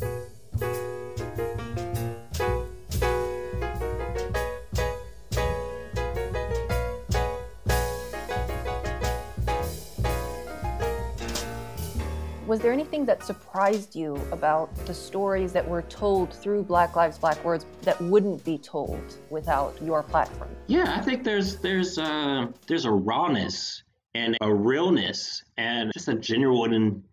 There 12.69 12.75
anything 12.75 13.03
that 13.03 13.23
surprised 13.23 13.95
you 13.95 14.15
about 14.31 14.69
the 14.85 14.93
stories 14.93 15.51
that 15.51 15.67
were 15.67 15.81
told 15.83 16.31
through 16.31 16.61
Black 16.61 16.95
Lives 16.95 17.17
Black 17.17 17.43
Words 17.43 17.65
that 17.81 17.99
wouldn't 17.99 18.45
be 18.45 18.59
told 18.59 19.01
without 19.31 19.75
your 19.81 20.03
platform? 20.03 20.55
Yeah, 20.67 20.95
I 20.95 21.01
think 21.01 21.23
there's 21.23 21.55
there's 21.55 21.97
uh, 21.97 22.45
there's 22.67 22.85
a 22.85 22.91
rawness 22.91 23.81
and 24.13 24.37
a 24.41 24.53
realness 24.53 25.43
and 25.57 25.91
just 25.93 26.09
a 26.09 26.13
genuine 26.13 27.03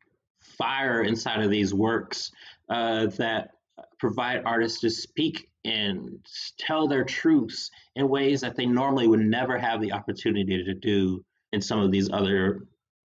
fire 0.59 1.05
inside 1.05 1.43
of 1.43 1.51
these 1.51 1.73
works 1.73 2.31
uh, 2.69 3.07
that 3.17 3.53
provide 3.99 4.43
artists 4.45 4.81
to 4.81 4.91
speak 4.91 5.49
and 5.65 6.19
tell 6.59 6.87
their 6.87 7.03
truths 7.05 7.71
in 7.95 8.11
ways 8.11 8.43
that 8.43 8.57
they 8.57 8.67
normally 8.67 9.09
would 9.09 9.21
never 9.21 9.57
have 9.57 9.81
the 9.81 9.93
opportunity 9.93 10.63
to 10.63 10.75
do 10.75 11.25
in 11.55 11.63
some 11.63 11.79
of 11.79 11.91
these 11.91 12.11
other 12.13 12.67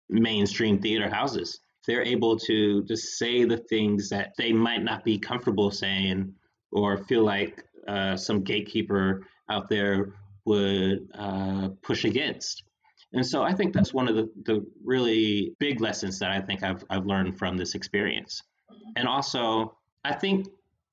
mainstream 0.10 0.82
theater 0.82 1.08
houses 1.08 1.60
they're 1.90 2.04
able 2.04 2.38
to 2.38 2.84
just 2.84 3.18
say 3.18 3.46
the 3.46 3.58
things 3.58 4.10
that 4.10 4.34
they 4.38 4.54
might 4.54 4.84
not 4.84 5.04
be 5.04 5.18
comfortable 5.18 5.72
saying 5.72 6.32
or 6.72 7.04
feel 7.06 7.24
like 7.24 7.64
uh, 7.88 8.16
some 8.16 8.44
gatekeeper 8.44 9.26
out 9.50 9.68
there 9.70 10.14
would 10.46 11.10
uh, 11.18 11.70
push 11.82 12.06
against. 12.06 12.64
And 13.14 13.26
so 13.26 13.42
I 13.42 13.54
think 13.54 13.74
that's 13.74 13.92
one 13.92 14.08
of 14.08 14.16
the, 14.16 14.30
the 14.46 14.64
really 14.86 15.56
big 15.58 15.82
lessons 15.82 16.20
that 16.20 16.30
I 16.30 16.40
think 16.40 16.62
I've, 16.62 16.84
I've 16.92 17.08
learned 17.08 17.40
from 17.40 17.58
this 17.58 17.74
experience. 17.74 18.44
And 18.96 19.08
also, 19.08 19.76
I 20.06 20.14
think 20.14 20.48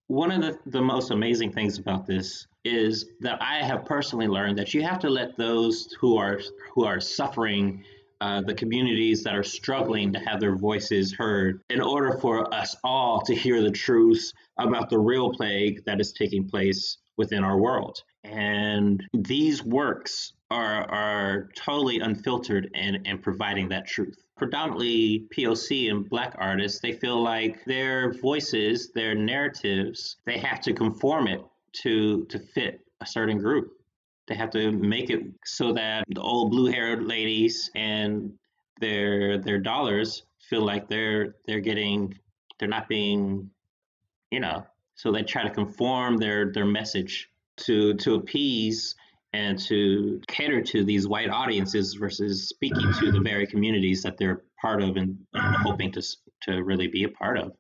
one 0.07 0.31
of 0.31 0.41
the, 0.41 0.59
the 0.71 0.81
most 0.81 1.11
amazing 1.11 1.53
things 1.53 1.79
about 1.79 2.07
this 2.07 2.47
is 2.65 3.05
that 3.21 3.37
I 3.43 3.63
have 3.63 3.85
personally 3.85 4.29
learned 4.29 4.57
that 4.59 4.73
you 4.73 4.83
have 4.83 4.99
to 5.01 5.11
let 5.11 5.37
those 5.37 5.95
who 6.01 6.17
are 6.17 6.41
who 6.75 6.85
are 6.87 7.01
suffering 7.01 7.85
uh, 8.21 8.41
the 8.43 8.55
communities 8.55 9.23
that 9.25 9.35
are 9.35 9.43
struggling 9.43 10.13
to 10.13 10.19
have 10.19 10.41
their 10.41 10.57
voices 10.57 11.13
heard 11.13 11.63
in 11.71 11.81
order 11.81 12.19
for 12.19 12.53
us 12.55 12.77
all 12.83 13.21
to 13.23 13.35
hear 13.35 13.63
the 13.63 13.71
truth 13.71 14.33
about 14.59 14.89
the 14.91 14.99
real 14.99 15.31
plague 15.33 15.85
that 15.85 16.01
is 16.01 16.13
taking 16.13 16.49
place 16.49 16.99
within 17.17 17.45
our 17.45 17.59
world. 17.59 18.03
And 18.25 19.03
these 19.13 19.63
works 19.63 20.33
are, 20.51 20.91
are 20.91 21.49
totally 21.57 22.01
unfiltered 22.01 22.71
and, 22.75 22.99
and 23.05 23.23
providing 23.23 23.69
that 23.71 23.87
truth. 23.87 24.17
Predominantly 24.37 25.27
POC 25.37 25.91
and 25.91 26.09
Black 26.09 26.35
artists, 26.39 26.81
they 26.81 26.93
feel 26.93 27.23
like 27.23 27.65
their 27.65 28.13
voices, 28.13 28.91
their 28.95 29.15
narratives, 29.15 30.17
they 30.27 30.39
have 30.39 30.61
to 30.63 30.73
conform 30.73 31.27
it 31.27 31.41
to, 31.83 32.25
to 32.27 32.39
fit 32.39 32.81
a 33.01 33.07
certain 33.07 33.39
group. 33.39 33.73
They 34.29 34.35
have 34.35 34.51
to 34.51 34.73
make 34.73 35.11
it 35.11 35.23
so 35.45 35.73
that 35.73 36.05
the 36.09 36.21
old 36.21 36.51
blue-haired 36.51 37.05
ladies 37.05 37.71
and 37.75 38.33
their 38.81 39.39
their 39.39 39.59
dollars 39.59 40.25
feel 40.49 40.65
like 40.65 40.89
they're 40.89 41.37
they're 41.47 41.61
getting 41.61 42.19
they're 42.59 42.69
not 42.69 42.89
being, 42.89 43.51
you 44.31 44.41
know. 44.41 44.67
So 44.95 45.13
they 45.13 45.23
try 45.23 45.43
to 45.45 45.51
conform 45.51 46.17
their 46.17 46.53
their 46.53 46.65
message 46.65 47.31
to 47.59 47.95
to 47.95 48.15
appease 48.15 48.95
and 49.33 49.59
to 49.59 50.21
cater 50.29 50.63
to 50.63 50.85
these 50.85 51.07
white 51.07 51.31
audiences 51.31 51.95
versus 51.95 52.49
speaking 52.49 52.93
to 53.01 53.13
the 53.13 53.21
very 53.21 53.47
communities 53.47 54.03
that 54.03 54.17
they're 54.17 54.43
part 54.61 54.83
of 54.83 54.97
and, 54.97 55.19
and 55.35 55.57
hoping 55.57 55.93
to 55.93 56.03
to 56.43 56.63
really 56.63 56.89
be 56.89 57.05
a 57.05 57.09
part 57.09 57.39
of. 57.39 57.53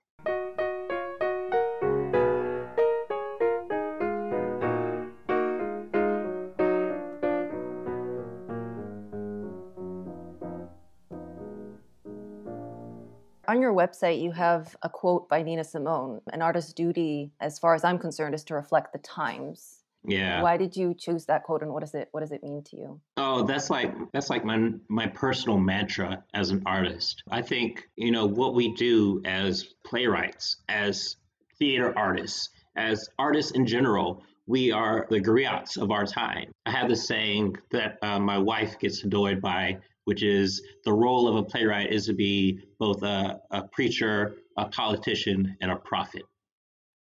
Website, 13.87 14.23
you 14.23 14.33
have 14.33 14.77
a 14.83 14.89
quote 14.89 15.29
by 15.29 15.43
Nina 15.43 15.65
Simone 15.65 16.21
An 16.33 16.43
artist's 16.43 16.73
duty, 16.73 17.33
as 17.41 17.59
far 17.59 17.75
as 17.75 17.85
I'm 17.85 17.99
concerned, 17.99 18.35
is 18.35 18.45
to 18.45 18.55
reflect 18.55 18.93
the 18.93 18.99
times. 18.99 19.83
Yeah. 20.09 20.41
Why 20.43 20.57
did 20.57 20.77
you 20.77 20.95
choose 20.95 21.27
that 21.27 21.43
quote 21.43 21.63
and 21.63 21.73
what 21.73 21.81
does 21.81 21.95
it 21.95 22.09
what 22.13 22.21
does 22.21 22.31
it 22.31 22.43
mean 22.43 22.63
to 22.65 22.77
you? 22.77 23.01
Oh, 23.17 23.45
that's 23.45 23.71
like 23.71 23.93
that's 24.13 24.31
like 24.31 24.45
my 24.45 24.71
my 24.89 25.09
personal 25.09 25.59
mantra 25.59 26.23
as 26.33 26.51
an 26.51 26.63
artist. 26.65 27.25
I 27.29 27.43
think, 27.43 27.89
you 27.97 28.13
know, 28.13 28.27
what 28.27 28.55
we 28.55 28.73
do 28.75 29.21
as 29.25 29.65
playwrights, 29.85 30.59
as 30.69 31.17
theater 31.59 31.93
artists, 31.99 32.51
as 32.77 33.09
artists 33.19 33.53
in 33.53 33.67
general, 33.67 34.23
we 34.47 34.71
are 34.71 35.09
the 35.11 35.21
griots 35.21 35.77
of 35.77 35.91
our 35.91 36.07
time. 36.07 36.53
I 36.65 36.71
have 36.71 36.89
this 36.89 37.09
saying 37.09 37.57
that 37.73 37.99
uh, 38.01 38.21
my 38.21 38.39
wife 38.39 38.79
gets 38.79 39.03
annoyed 39.03 39.41
by 39.41 39.79
which 40.07 40.23
is 40.23 40.63
the 40.85 40.93
role 40.93 41.29
of 41.29 41.35
a 41.35 41.43
playwright 41.43 41.93
is 41.93 42.07
to 42.07 42.15
be 42.15 42.61
both 42.79 43.03
a, 43.03 43.41
a 43.51 43.63
preacher, 43.73 44.37
a 44.57 44.65
politician, 44.67 45.57
and 45.61 45.71
a 45.71 45.77
prophet. 45.77 46.23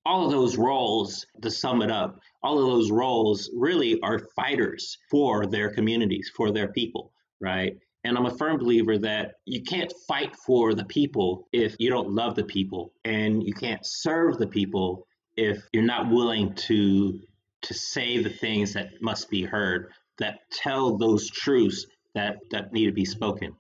All 0.04 0.25
of 0.25 0.32
those 0.32 0.58
roles, 0.58 1.25
to 1.44 1.51
sum 1.51 1.84
it 1.84 1.92
up, 1.92 2.20
all 2.42 2.58
of 2.58 2.66
those 2.66 2.89
roles 2.89 3.51
really 3.56 4.01
are 4.01 4.27
fighters 4.36 4.98
for 5.12 5.46
their 5.46 5.70
communities, 5.70 6.32
for 6.36 6.51
their 6.51 6.70
people, 6.70 7.12
right? 7.39 7.77
And 8.04 8.18
I'm 8.18 8.25
a 8.25 8.36
firm 8.36 8.58
believer 8.58 8.98
that 8.98 9.34
you 9.46 9.62
can't 9.62 9.94
fight 10.08 10.36
for 10.36 10.74
the 10.74 10.86
people 10.86 11.48
if 11.54 11.75
you 11.77 11.92
don't 11.92 12.10
love 12.10 12.34
the 12.36 12.46
people, 12.46 12.94
and 13.06 13.44
you 13.44 13.54
can't 13.54 13.86
serve 13.86 14.39
the 14.39 14.48
people 14.48 15.06
if 15.36 15.62
you're 15.72 15.84
not 15.84 16.10
willing 16.10 16.56
to 16.56 17.20
to 17.63 17.74
say 17.74 18.22
the 18.22 18.30
things 18.30 18.74
that 18.74 19.01
must 19.01 19.30
be 19.30 19.44
heard, 19.44 19.92
that 20.20 20.39
tell 20.51 20.98
those 20.98 21.30
truths 21.30 21.86
that 22.17 22.38
that 22.51 22.74
need 22.74 22.86
to 22.86 22.91
be 22.91 23.05
spoken. 23.05 23.55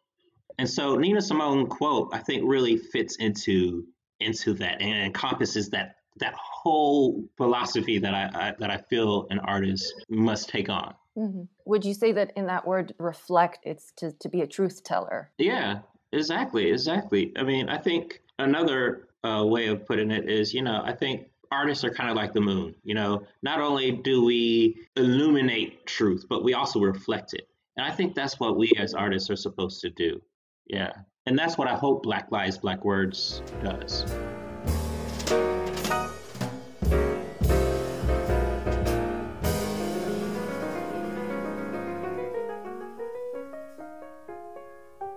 And 0.59 0.69
so 0.69 0.95
Nina 0.95 1.21
Simone 1.21 1.67
quote 1.67 2.09
I 2.13 2.19
think 2.19 2.43
really 2.45 2.77
fits 2.77 3.17
into 3.17 3.85
into 4.19 4.53
that 4.55 4.81
and 4.81 5.05
encompasses 5.05 5.69
that 5.69 5.95
that 6.19 6.33
whole 6.35 7.23
philosophy 7.37 7.99
that 7.99 8.13
I, 8.13 8.29
I 8.33 8.53
that 8.59 8.71
I 8.71 8.77
feel 8.89 9.27
an 9.29 9.39
artist 9.39 9.93
must 10.09 10.49
take 10.49 10.69
on. 10.69 10.93
Mm-hmm. 11.17 11.43
Would 11.65 11.85
you 11.85 11.93
say 11.93 12.11
that 12.11 12.31
in 12.35 12.45
that 12.47 12.67
word 12.67 12.93
reflect, 12.99 13.59
it's 13.63 13.91
to, 13.97 14.11
to 14.19 14.29
be 14.29 14.41
a 14.41 14.47
truth 14.47 14.83
teller? 14.83 15.31
Yeah, 15.39 15.79
exactly, 16.11 16.69
exactly. 16.69 17.33
I 17.35 17.43
mean, 17.43 17.69
I 17.69 17.79
think 17.79 18.21
another 18.37 19.07
uh, 19.23 19.43
way 19.45 19.67
of 19.67 19.85
putting 19.85 20.11
it 20.11 20.29
is, 20.29 20.53
you 20.53 20.61
know, 20.61 20.81
I 20.83 20.93
think 20.93 21.27
artists 21.51 21.83
are 21.83 21.89
kind 21.89 22.09
of 22.11 22.15
like 22.15 22.33
the 22.33 22.41
moon. 22.41 22.75
You 22.83 22.93
know, 22.93 23.23
not 23.41 23.61
only 23.61 23.91
do 23.91 24.23
we 24.23 24.87
illuminate 24.95 25.87
truth, 25.87 26.25
but 26.29 26.43
we 26.43 26.53
also 26.53 26.79
reflect 26.79 27.33
it. 27.33 27.47
And 27.77 27.85
I 27.85 27.91
think 27.91 28.15
that's 28.15 28.39
what 28.39 28.57
we 28.57 28.71
as 28.79 28.95
artists 28.95 29.29
are 29.29 29.35
supposed 29.35 29.81
to 29.81 29.91
do. 29.91 30.19
Yeah. 30.65 30.91
And 31.27 31.37
that's 31.37 31.59
what 31.59 31.67
I 31.67 31.75
hope 31.75 32.01
Black 32.01 32.31
Lives, 32.31 32.57
Black 32.57 32.83
Words 32.83 33.43
does. 33.63 34.03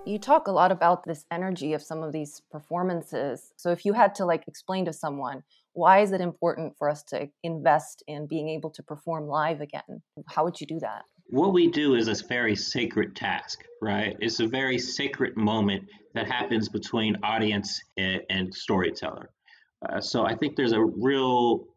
You 0.05 0.19
talk 0.19 0.47
a 0.47 0.51
lot 0.51 0.71
about 0.71 1.05
this 1.05 1.25
energy 1.31 1.73
of 1.73 1.81
some 1.81 2.03
of 2.03 2.11
these 2.11 2.41
performances. 2.51 3.53
So 3.55 3.71
if 3.71 3.85
you 3.85 3.93
had 3.93 4.13
to 4.15 4.25
like 4.25 4.47
explain 4.47 4.85
to 4.85 4.93
someone 4.93 5.41
why 5.73 5.99
is 5.99 6.11
it 6.11 6.21
important 6.21 6.77
for 6.77 6.89
us 6.89 7.01
to 7.03 7.29
invest 7.43 8.03
in 8.07 8.27
being 8.27 8.49
able 8.49 8.69
to 8.71 8.83
perform 8.83 9.27
live 9.27 9.61
again? 9.61 10.01
How 10.27 10.43
would 10.43 10.59
you 10.59 10.67
do 10.67 10.79
that? 10.81 11.05
What 11.31 11.53
we 11.53 11.67
do 11.67 11.95
is 11.95 12.09
a 12.09 12.27
very 12.27 12.57
sacred 12.57 13.15
task, 13.15 13.63
right? 13.81 14.17
It's 14.19 14.41
a 14.41 14.47
very 14.47 14.77
sacred 14.77 15.37
moment 15.37 15.87
that 16.13 16.29
happens 16.29 16.67
between 16.67 17.15
audience 17.23 17.81
and, 17.95 18.21
and 18.29 18.53
storyteller. 18.53 19.29
Uh, 19.87 20.01
so 20.01 20.25
I 20.25 20.35
think 20.35 20.57
there's 20.57 20.73
a 20.73 20.83
real 20.83 21.67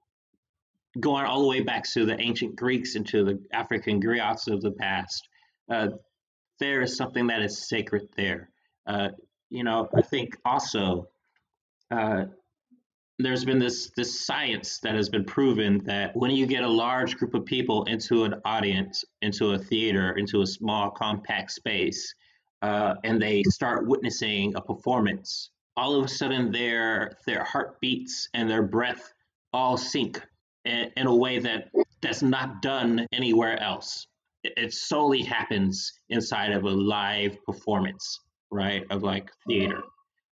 going 0.99 1.25
all 1.25 1.43
the 1.43 1.49
way 1.49 1.61
back 1.61 1.85
to 1.93 2.05
the 2.05 2.21
ancient 2.21 2.57
Greeks 2.57 2.97
and 2.97 3.07
to 3.07 3.25
the 3.25 3.41
African 3.53 4.03
griots 4.03 4.49
of 4.49 4.61
the 4.61 4.73
past. 4.73 5.29
Uh, 5.71 5.89
there 6.59 6.83
is 6.83 6.97
something 6.97 7.29
that 7.29 7.41
is 7.41 7.69
sacred 7.69 8.09
there. 8.17 8.51
Uh, 8.89 9.11
you 9.51 9.63
know, 9.63 9.89
I 9.97 10.03
think 10.03 10.37
also 10.45 11.07
uh, 11.93 12.25
there's 13.25 13.45
been 13.45 13.59
this 13.59 13.91
this 13.97 14.27
science 14.27 14.79
that 14.81 14.95
has 14.95 15.09
been 15.09 15.25
proven 15.25 15.83
that 15.85 16.15
when 16.17 16.31
you 16.31 16.47
get 16.47 16.65
a 16.65 16.69
large 16.69 17.17
group 17.17 17.35
of 17.35 17.45
people 17.45 17.85
into 17.85 18.25
an 18.25 18.35
audience, 18.45 19.05
into 19.23 19.53
a 19.53 19.59
theater, 19.59 20.13
into 20.13 20.43
a 20.43 20.47
small 20.47 20.91
compact 20.91 21.51
space, 21.51 22.15
uh, 22.63 22.95
and 23.05 23.21
they 23.21 23.43
start 23.45 23.87
witnessing 23.87 24.55
a 24.57 24.61
performance, 24.61 25.51
all 25.77 25.95
of 25.97 26.05
a 26.05 26.09
sudden 26.09 26.51
their 26.51 27.19
their 27.27 27.45
heartbeats 27.45 28.29
and 28.35 28.49
their 28.49 28.63
breath 28.63 29.13
all 29.53 29.77
sync 29.77 30.21
in, 30.65 30.91
in 30.97 31.07
a 31.07 31.15
way 31.15 31.39
that 31.39 31.71
that's 32.01 32.23
not 32.23 32.63
done 32.63 33.07
anywhere 33.13 33.61
else. 33.63 34.07
It, 34.43 34.55
it 34.57 34.75
solely 34.75 35.23
happens 35.23 36.01
inside 36.11 36.53
of 36.53 36.65
a 36.65 36.71
live 36.71 37.43
performance, 37.45 38.21
right? 38.51 38.85
Of 38.91 39.03
like 39.03 39.31
theater, 39.47 39.83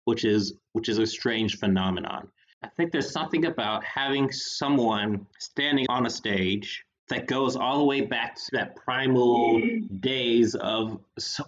which 0.05 0.25
is 0.25 0.53
which 0.73 0.89
is 0.89 0.99
a 0.99 1.05
strange 1.05 1.57
phenomenon. 1.57 2.29
I 2.63 2.69
think 2.69 2.91
there's 2.91 3.11
something 3.11 3.45
about 3.45 3.83
having 3.83 4.31
someone 4.31 5.27
standing 5.39 5.85
on 5.89 6.05
a 6.05 6.09
stage 6.09 6.85
that 7.09 7.27
goes 7.27 7.55
all 7.55 7.77
the 7.77 7.83
way 7.83 8.01
back 8.01 8.35
to 8.35 8.49
that 8.53 8.75
primal 8.75 9.61
days 9.99 10.55
of 10.55 10.99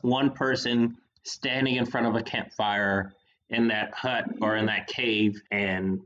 one 0.01 0.31
person 0.31 0.97
standing 1.23 1.75
in 1.75 1.85
front 1.85 2.07
of 2.07 2.15
a 2.15 2.21
campfire 2.21 3.13
in 3.49 3.67
that 3.67 3.93
hut 3.93 4.25
or 4.41 4.55
in 4.55 4.65
that 4.67 4.87
cave 4.87 5.41
and 5.51 5.99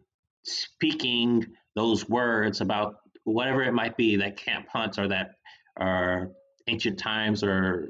speaking 0.43 1.45
those 1.75 2.07
words 2.09 2.61
about 2.61 3.01
whatever 3.25 3.63
it 3.63 3.73
might 3.73 3.95
be 3.97 4.15
that 4.15 4.37
camp 4.37 4.67
hunts 4.69 4.97
or 4.97 5.07
that 5.07 5.35
are 5.77 6.29
ancient 6.67 6.97
times 6.97 7.43
or 7.43 7.89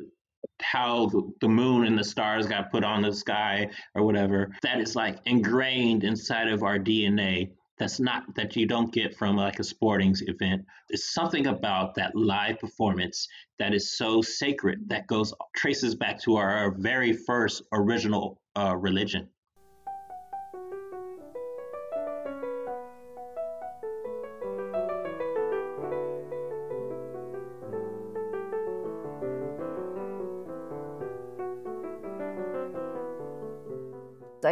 how 0.64 1.12
the 1.42 1.48
moon 1.48 1.86
and 1.86 1.98
the 1.98 2.04
stars 2.04 2.48
got 2.48 2.72
put 2.72 2.84
on 2.84 3.02
the 3.02 3.14
sky 3.14 3.70
or 3.96 4.04
whatever 4.04 4.50
that 4.62 4.80
is 4.80 4.96
like 4.96 5.20
ingrained 5.26 6.04
inside 6.04 6.48
of 6.48 6.64
our 6.64 6.80
dna 6.80 7.50
that's 7.78 8.00
not 8.00 8.36
that 8.36 8.56
you 8.56 8.66
don't 8.66 8.94
get 8.94 9.16
from 9.18 9.36
like 9.36 9.60
a 9.60 9.64
sporting 9.64 10.16
event. 10.28 10.66
There's 10.90 11.12
something 11.12 11.48
about 11.48 11.96
that 11.96 12.16
live 12.16 12.60
performance 12.60 13.28
that 13.58 13.74
is 13.74 13.98
so 13.98 14.22
sacred 14.22 14.88
that 14.90 15.08
goes 15.08 15.34
traces 15.56 15.96
back 15.96 16.22
to 16.22 16.36
our, 16.36 16.50
our 16.50 16.72
very 16.72 17.14
first 17.14 17.64
original 17.72 18.40
uh, 18.56 18.76
religion 18.76 19.28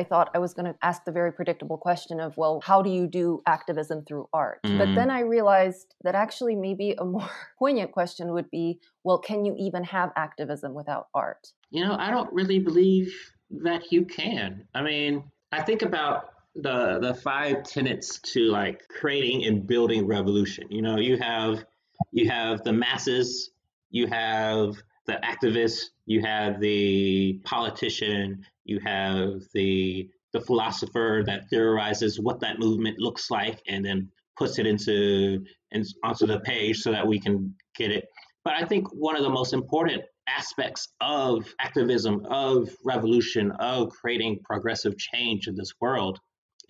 I 0.01 0.03
thought 0.03 0.31
I 0.33 0.39
was 0.39 0.55
going 0.55 0.65
to 0.65 0.75
ask 0.81 1.05
the 1.05 1.11
very 1.11 1.31
predictable 1.31 1.77
question 1.77 2.19
of, 2.19 2.35
well, 2.35 2.59
how 2.63 2.81
do 2.81 2.89
you 2.89 3.05
do 3.05 3.43
activism 3.45 4.03
through 4.03 4.27
art? 4.33 4.59
Mm. 4.65 4.79
But 4.79 4.95
then. 4.95 5.11
I 5.11 5.19
realized 5.19 5.93
that 6.03 6.15
actually 6.15 6.55
maybe 6.55 6.95
a 6.97 7.05
more 7.05 7.29
poignant 7.59 7.91
question 7.91 8.31
would 8.33 8.49
be, 8.49 8.79
well, 9.03 9.19
can 9.19 9.45
you 9.45 9.53
even 9.59 9.83
have 9.83 10.11
activism 10.15 10.73
without 10.73 11.07
art? 11.13 11.49
You 11.69 11.85
know, 11.85 11.95
I 11.99 12.09
don't 12.09 12.33
really 12.33 12.57
believe 12.57 13.13
that 13.63 13.91
you 13.91 14.05
can. 14.05 14.65
I 14.73 14.81
mean, 14.81 15.23
I 15.51 15.61
think 15.61 15.83
about 15.83 16.29
the 16.55 16.99
the 16.99 17.13
five 17.13 17.63
tenets 17.63 18.19
to 18.33 18.39
like 18.45 18.81
creating 18.99 19.45
and 19.45 19.67
building 19.67 20.07
revolution. 20.07 20.65
You 20.69 20.81
know, 20.81 20.97
you 20.97 21.17
have 21.17 21.63
you 22.11 22.29
have 22.29 22.63
the 22.63 22.73
masses, 22.73 23.51
you 23.89 24.07
have 24.07 24.75
the 25.07 25.19
activist, 25.23 25.89
you 26.05 26.21
have 26.21 26.59
the 26.59 27.39
politician, 27.43 28.43
you 28.65 28.79
have 28.85 29.41
the 29.53 30.09
the 30.33 30.41
philosopher 30.41 31.23
that 31.25 31.49
theorizes 31.49 32.17
what 32.17 32.39
that 32.39 32.57
movement 32.57 32.97
looks 32.99 33.29
like 33.29 33.61
and 33.67 33.83
then 33.83 34.09
puts 34.37 34.59
it 34.59 34.65
into 34.65 35.43
and 35.71 35.85
onto 36.03 36.25
the 36.25 36.39
page 36.39 36.77
so 36.79 36.91
that 36.91 37.05
we 37.05 37.19
can 37.19 37.53
get 37.75 37.91
it. 37.91 38.05
But 38.43 38.53
I 38.53 38.65
think 38.65 38.87
one 38.93 39.15
of 39.15 39.23
the 39.23 39.29
most 39.29 39.53
important 39.53 40.03
aspects 40.27 40.87
of 41.01 41.53
activism, 41.59 42.25
of 42.29 42.69
revolution, 42.83 43.51
of 43.59 43.89
creating 43.89 44.39
progressive 44.43 44.97
change 44.97 45.47
in 45.47 45.55
this 45.55 45.73
world 45.81 46.19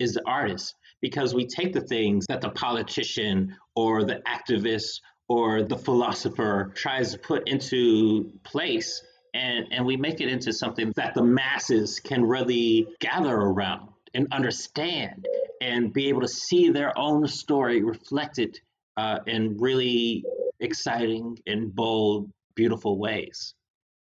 is 0.00 0.14
the 0.14 0.22
artist. 0.26 0.74
Because 1.00 1.34
we 1.34 1.46
take 1.46 1.72
the 1.72 1.80
things 1.80 2.26
that 2.28 2.40
the 2.40 2.50
politician 2.50 3.56
or 3.74 4.04
the 4.04 4.20
activist 4.26 5.00
or 5.32 5.62
the 5.62 5.78
philosopher 5.78 6.70
tries 6.74 7.12
to 7.12 7.18
put 7.18 7.48
into 7.48 8.30
place 8.44 9.02
and, 9.32 9.66
and 9.72 9.86
we 9.86 9.96
make 9.96 10.20
it 10.20 10.28
into 10.28 10.52
something 10.52 10.92
that 10.94 11.14
the 11.14 11.22
masses 11.22 12.00
can 12.00 12.22
really 12.22 12.86
gather 13.00 13.34
around 13.34 13.88
and 14.12 14.28
understand 14.30 15.26
and 15.62 15.90
be 15.94 16.10
able 16.10 16.20
to 16.20 16.28
see 16.28 16.68
their 16.68 16.92
own 16.98 17.26
story 17.26 17.82
reflected 17.82 18.60
uh, 18.98 19.20
in 19.26 19.56
really 19.56 20.22
exciting 20.60 21.38
and 21.46 21.74
bold, 21.74 22.30
beautiful 22.54 22.98
ways 22.98 23.54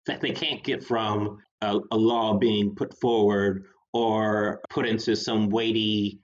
that 0.07 0.21
they 0.21 0.33
can't 0.33 0.65
get 0.65 0.83
from 0.83 1.39
a, 1.61 1.79
a 1.93 1.97
law 1.97 2.35
being 2.35 2.75
put 2.75 2.99
forward 2.99 3.67
or 3.93 4.61
put 4.69 4.85
into 4.85 5.15
some 5.15 5.49
weighty 5.49 6.19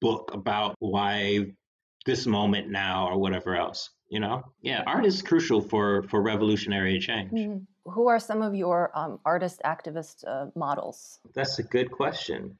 book 0.00 0.30
about 0.32 0.74
why 0.78 1.44
this 2.06 2.26
moment 2.26 2.70
now 2.70 3.06
or 3.08 3.18
whatever 3.18 3.54
else 3.54 3.90
you 4.08 4.20
know 4.20 4.42
yeah 4.62 4.82
art 4.86 5.04
is 5.04 5.20
crucial 5.20 5.60
for 5.60 6.02
for 6.04 6.22
revolutionary 6.22 6.98
change 6.98 7.30
mm-hmm. 7.32 7.90
who 7.90 8.08
are 8.08 8.18
some 8.18 8.40
of 8.40 8.54
your 8.54 8.90
um, 8.94 9.18
artist 9.24 9.60
activist 9.64 10.24
uh, 10.26 10.46
models 10.54 11.18
that's 11.34 11.58
a 11.58 11.62
good 11.62 11.90
question 11.90 12.56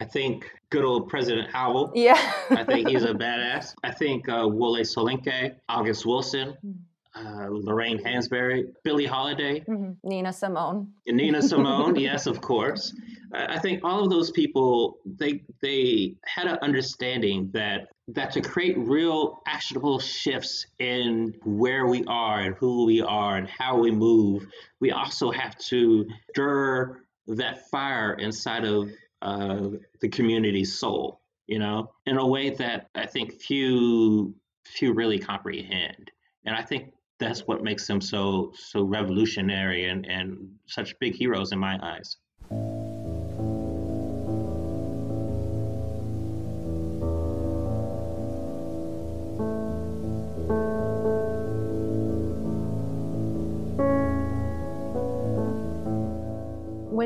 i 0.00 0.04
think 0.04 0.50
good 0.70 0.84
old 0.84 1.08
president 1.08 1.50
Havel. 1.50 1.92
yeah 1.94 2.32
i 2.50 2.64
think 2.64 2.88
he's 2.88 3.04
a 3.04 3.14
badass 3.24 3.74
i 3.84 3.90
think 3.90 4.28
uh, 4.28 4.46
wole 4.46 4.78
soyinka 4.80 5.54
august 5.68 6.04
wilson 6.04 6.48
mm-hmm. 6.48 6.72
Uh, 7.14 7.48
Lorraine 7.50 7.98
Hansberry, 7.98 8.66
Billie 8.84 9.06
Holiday, 9.06 9.60
mm-hmm. 9.60 9.92
Nina 10.04 10.32
Simone. 10.32 10.92
Nina 11.06 11.42
Simone, 11.42 11.96
yes, 12.08 12.26
of 12.26 12.40
course. 12.40 12.94
I 13.32 13.58
think 13.58 13.82
all 13.82 14.04
of 14.04 14.10
those 14.10 14.30
people 14.30 14.98
they 15.04 15.42
they 15.60 16.14
had 16.24 16.46
an 16.46 16.58
understanding 16.62 17.50
that 17.52 17.88
that 18.08 18.32
to 18.32 18.40
create 18.40 18.76
real 18.78 19.42
actionable 19.46 19.98
shifts 19.98 20.66
in 20.78 21.34
where 21.44 21.86
we 21.86 22.02
are 22.06 22.40
and 22.40 22.54
who 22.56 22.86
we 22.86 23.02
are 23.02 23.36
and 23.36 23.46
how 23.46 23.78
we 23.78 23.90
move, 23.90 24.46
we 24.80 24.90
also 24.90 25.30
have 25.30 25.56
to 25.58 26.06
stir 26.30 27.02
that 27.26 27.68
fire 27.68 28.14
inside 28.14 28.64
of 28.64 28.90
uh, 29.20 29.68
the 30.00 30.08
community's 30.08 30.78
soul, 30.78 31.20
you 31.46 31.58
know, 31.58 31.90
in 32.06 32.16
a 32.16 32.26
way 32.26 32.50
that 32.50 32.88
I 32.94 33.06
think 33.06 33.40
few 33.40 34.34
few 34.64 34.92
really 34.92 35.18
comprehend. 35.18 36.10
And 36.44 36.54
I 36.54 36.62
think 36.62 36.92
that's 37.18 37.40
what 37.46 37.62
makes 37.62 37.86
them 37.86 38.00
so 38.00 38.52
so 38.54 38.82
revolutionary 38.82 39.86
and, 39.86 40.06
and 40.06 40.48
such 40.66 40.98
big 40.98 41.14
heroes 41.14 41.52
in 41.52 41.58
my 41.58 41.78
eyes. 41.82 42.16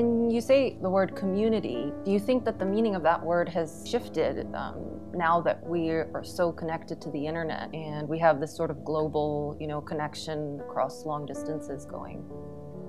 When 0.03 0.33
you 0.33 0.41
say 0.41 0.77
the 0.83 0.91
word 0.91 1.15
community, 1.15 1.93
do 2.05 2.11
you 2.11 2.19
think 2.19 2.45
that 2.45 2.59
the 2.59 2.65
meaning 2.65 2.97
of 2.97 3.05
that 3.05 3.25
word 3.25 3.49
has 3.51 3.87
shifted 3.89 4.53
um, 4.53 5.01
now 5.15 5.41
that 5.43 5.65
we 5.65 5.91
are 5.91 6.25
so 6.25 6.51
connected 6.51 7.01
to 7.03 7.11
the 7.13 7.25
internet 7.25 7.73
and 7.73 8.09
we 8.09 8.19
have 8.19 8.41
this 8.41 8.57
sort 8.57 8.73
of 8.73 8.85
global, 8.85 9.57
you 9.61 9.69
know, 9.69 9.81
connection 9.81 10.61
across 10.61 11.05
long 11.05 11.25
distances 11.25 11.85
going? 11.85 12.25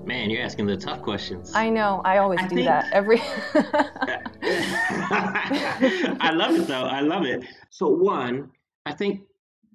Man, 0.04 0.28
you're 0.28 0.42
asking 0.42 0.66
the 0.66 0.76
tough 0.76 1.02
questions. 1.02 1.54
I 1.54 1.70
know. 1.70 2.02
I 2.04 2.18
always 2.18 2.40
I 2.40 2.48
do 2.48 2.56
think... 2.56 2.66
that 2.66 2.92
every. 2.92 3.20
I 6.20 6.32
love 6.34 6.56
it 6.56 6.66
though. 6.66 6.82
I 6.82 7.00
love 7.00 7.26
it. 7.26 7.44
So 7.70 7.86
one, 7.86 8.50
I 8.86 8.92
think 8.92 9.20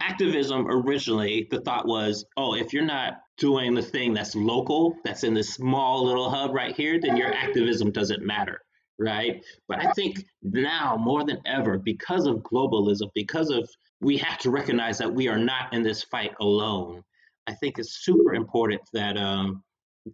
activism 0.02 0.68
originally 0.68 1.48
the 1.50 1.62
thought 1.62 1.88
was, 1.88 2.26
oh, 2.36 2.56
if 2.56 2.74
you're 2.74 2.86
not 2.86 3.22
doing 3.40 3.74
the 3.74 3.82
thing 3.82 4.14
that's 4.14 4.36
local, 4.36 4.96
that's 5.04 5.24
in 5.24 5.34
this 5.34 5.54
small 5.56 6.06
little 6.06 6.30
hub 6.30 6.54
right 6.54 6.76
here, 6.76 7.00
then 7.00 7.18
your 7.18 7.34
activism 7.34 7.92
doesn't 7.92 8.24
matter, 8.24 8.62
right? 9.00 9.44
But 9.68 9.80
I 9.80 9.92
think 9.94 10.26
now 10.44 10.98
more 11.00 11.24
than 11.24 11.40
ever, 11.46 11.78
because 11.78 12.28
of 12.28 12.38
globalism, 12.38 13.10
because 13.16 13.50
of 13.50 13.68
we 14.02 14.18
have 14.18 14.38
to 14.40 14.52
recognize 14.52 14.98
that 14.98 15.14
we 15.14 15.28
are 15.28 15.38
not 15.38 15.74
in 15.74 15.84
this 15.84 16.04
fight 16.04 16.34
alone. 16.40 17.04
I 17.48 17.54
think 17.54 17.80
it's 17.80 18.04
super 18.04 18.34
important 18.34 18.82
that 18.94 19.18
um, 19.18 19.64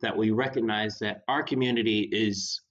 that 0.02 0.16
we 0.16 0.32
recognize 0.32 0.98
that 1.00 1.22
our 1.28 1.44
community 1.44 2.10
is 2.12 2.62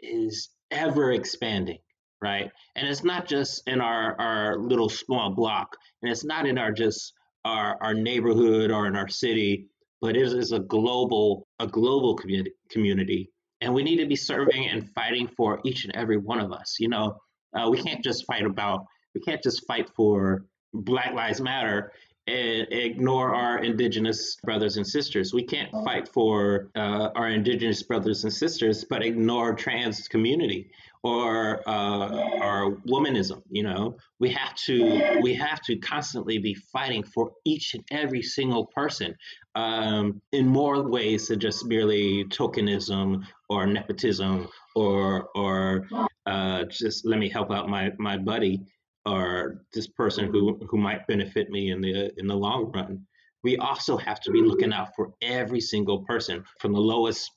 is 0.00 0.50
ever 0.70 1.12
expanding, 1.12 1.78
right? 2.22 2.50
And 2.76 2.88
it's 2.88 3.04
not 3.04 3.26
just 3.26 3.62
in 3.66 3.80
our 3.80 4.20
our 4.20 4.58
little 4.58 4.88
small 4.88 5.30
block, 5.30 5.76
and 6.02 6.10
it's 6.10 6.24
not 6.24 6.46
in 6.46 6.58
our 6.58 6.72
just 6.72 7.12
our 7.44 7.78
our 7.82 7.94
neighborhood 7.94 8.70
or 8.70 8.86
in 8.86 8.96
our 8.96 9.08
city 9.08 9.69
but 10.00 10.16
it 10.16 10.22
is 10.22 10.52
a 10.52 10.60
global 10.60 11.46
a 11.58 11.66
global 11.66 12.14
community 12.14 12.52
community 12.70 13.30
and 13.60 13.72
we 13.72 13.82
need 13.82 13.96
to 13.96 14.06
be 14.06 14.16
serving 14.16 14.68
and 14.68 14.88
fighting 14.90 15.28
for 15.36 15.60
each 15.64 15.84
and 15.84 15.94
every 15.94 16.16
one 16.16 16.40
of 16.40 16.52
us 16.52 16.76
you 16.78 16.88
know? 16.88 17.16
Uh, 17.56 17.68
we 17.68 17.82
can't 17.82 18.02
just 18.02 18.24
fight 18.26 18.44
about 18.44 18.84
we 19.14 19.20
can't 19.20 19.42
just 19.42 19.66
fight 19.66 19.88
for 19.96 20.44
black 20.72 21.12
lives 21.14 21.40
matter 21.40 21.92
and 22.30 22.66
ignore 22.70 23.34
our 23.34 23.58
indigenous 23.58 24.36
brothers 24.44 24.76
and 24.76 24.86
sisters 24.86 25.34
we 25.34 25.42
can't 25.42 25.70
fight 25.84 26.08
for 26.08 26.70
uh, 26.76 27.08
our 27.14 27.28
indigenous 27.28 27.82
brothers 27.82 28.24
and 28.24 28.32
sisters 28.32 28.84
but 28.88 29.02
ignore 29.02 29.54
trans 29.54 30.08
community 30.08 30.70
or 31.02 31.62
uh, 31.66 32.70
womanism. 32.86 33.42
You 33.50 33.62
know, 33.62 33.96
we 34.18 34.30
have 34.30 34.54
to 34.66 35.18
we 35.22 35.34
have 35.34 35.60
to 35.62 35.76
constantly 35.76 36.38
be 36.38 36.54
fighting 36.54 37.02
for 37.02 37.32
each 37.44 37.74
and 37.74 37.84
every 37.90 38.22
single 38.22 38.66
person 38.66 39.14
um, 39.54 40.20
in 40.32 40.46
more 40.46 40.82
ways 40.88 41.28
than 41.28 41.40
just 41.40 41.66
merely 41.66 42.24
tokenism 42.24 43.24
or 43.48 43.66
nepotism 43.66 44.48
or 44.76 45.28
or 45.34 45.88
uh, 46.26 46.64
just 46.64 47.06
let 47.06 47.18
me 47.18 47.28
help 47.28 47.50
out 47.50 47.68
my 47.68 47.90
my 47.98 48.16
buddy 48.16 48.60
or 49.06 49.64
this 49.72 49.86
person 49.88 50.26
who 50.26 50.58
who 50.68 50.76
might 50.76 51.06
benefit 51.06 51.50
me 51.50 51.70
in 51.70 51.80
the 51.80 52.12
in 52.18 52.26
the 52.26 52.36
long 52.36 52.70
run. 52.72 53.06
We 53.42 53.56
also 53.56 53.96
have 53.96 54.20
to 54.20 54.30
be 54.30 54.42
looking 54.42 54.72
out 54.72 54.94
for 54.94 55.12
every 55.22 55.62
single 55.62 56.04
person 56.04 56.44
from 56.58 56.72
the 56.72 56.80
lowest 56.80 57.30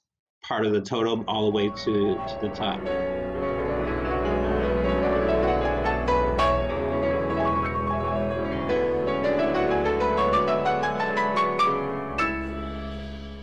part 0.44 0.66
of 0.66 0.74
the 0.74 0.82
totem 0.82 1.24
all 1.28 1.50
the 1.50 1.56
way 1.56 1.70
to, 1.70 2.16
to 2.16 2.38
the 2.42 2.50
top. 2.50 2.82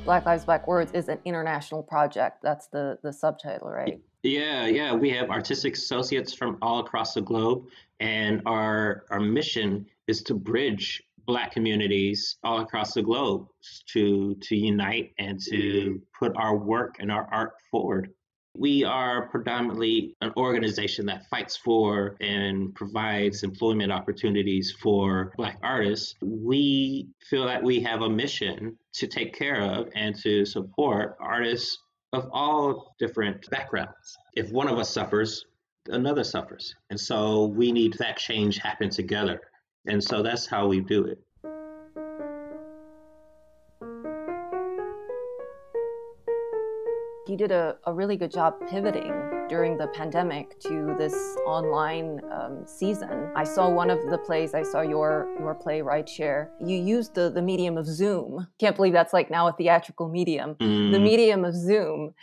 Black 0.04 0.26
Lives 0.26 0.44
Black 0.44 0.66
Words 0.66 0.90
is 0.92 1.08
an 1.08 1.20
international 1.24 1.84
project. 1.84 2.42
That's 2.42 2.66
the 2.66 2.98
the 3.02 3.12
subtitle, 3.12 3.70
right? 3.70 4.00
Yeah, 4.22 4.66
yeah. 4.66 4.92
We 4.92 5.10
have 5.10 5.30
artistic 5.30 5.74
associates 5.74 6.34
from 6.34 6.58
all 6.60 6.80
across 6.80 7.14
the 7.14 7.22
globe, 7.22 7.66
and 8.00 8.42
our 8.44 9.04
our 9.10 9.20
mission 9.20 9.86
is 10.06 10.22
to 10.24 10.34
bridge 10.34 11.02
Black 11.26 11.52
communities 11.52 12.36
all 12.42 12.60
across 12.60 12.92
the 12.92 13.02
globe 13.02 13.46
to 13.92 14.34
to 14.34 14.56
unite 14.56 15.12
and 15.18 15.40
to 15.48 16.02
put 16.18 16.32
our 16.36 16.56
work 16.56 16.96
and 16.98 17.10
our 17.10 17.26
art 17.32 17.52
forward. 17.70 18.12
We 18.54 18.84
are 18.84 19.28
predominantly 19.28 20.16
an 20.20 20.32
organization 20.36 21.06
that 21.06 21.26
fights 21.30 21.56
for 21.56 22.16
and 22.20 22.74
provides 22.74 23.42
employment 23.44 23.92
opportunities 23.92 24.72
for 24.82 25.32
Black 25.36 25.56
artists. 25.62 26.16
We 26.20 27.08
feel 27.30 27.46
that 27.46 27.62
we 27.62 27.80
have 27.80 28.02
a 28.02 28.10
mission 28.10 28.76
to 28.94 29.06
take 29.06 29.34
care 29.34 29.62
of 29.62 29.88
and 29.94 30.14
to 30.22 30.44
support 30.44 31.16
artists 31.20 31.78
of 32.12 32.28
all 32.32 32.94
different 32.98 33.48
backgrounds. 33.50 34.18
If 34.34 34.50
one 34.50 34.68
of 34.68 34.78
us 34.78 34.90
suffers, 34.90 35.44
another 35.88 36.24
suffers. 36.24 36.74
And 36.90 36.98
so 36.98 37.46
we 37.46 37.72
need 37.72 37.94
that 37.94 38.16
change 38.16 38.58
happen 38.58 38.90
together. 38.90 39.40
And 39.86 40.02
so 40.02 40.22
that's 40.22 40.46
how 40.46 40.66
we 40.66 40.80
do 40.80 41.04
it. 41.04 41.18
you 47.30 47.36
did 47.36 47.52
a, 47.52 47.76
a 47.86 47.94
really 47.94 48.16
good 48.16 48.32
job 48.32 48.54
pivoting 48.68 49.39
during 49.50 49.76
the 49.76 49.88
pandemic 49.88 50.58
to 50.60 50.94
this 50.96 51.12
online 51.44 52.20
um, 52.30 52.62
season. 52.64 53.32
I 53.34 53.42
saw 53.42 53.68
one 53.68 53.90
of 53.90 53.98
the 54.08 54.16
plays, 54.16 54.54
I 54.54 54.62
saw 54.62 54.80
your 54.80 55.28
your 55.40 55.56
play 55.56 55.80
Rideshare. 55.80 56.48
You 56.64 56.76
used 56.76 57.16
the, 57.16 57.30
the 57.30 57.42
medium 57.42 57.76
of 57.76 57.84
Zoom. 57.84 58.46
Can't 58.60 58.76
believe 58.76 58.92
that's 58.92 59.12
like 59.12 59.28
now 59.28 59.48
a 59.48 59.52
theatrical 59.52 60.08
medium. 60.08 60.54
Mm. 60.54 60.92
The 60.92 61.00
medium 61.00 61.44
of 61.44 61.56
Zoom 61.56 62.14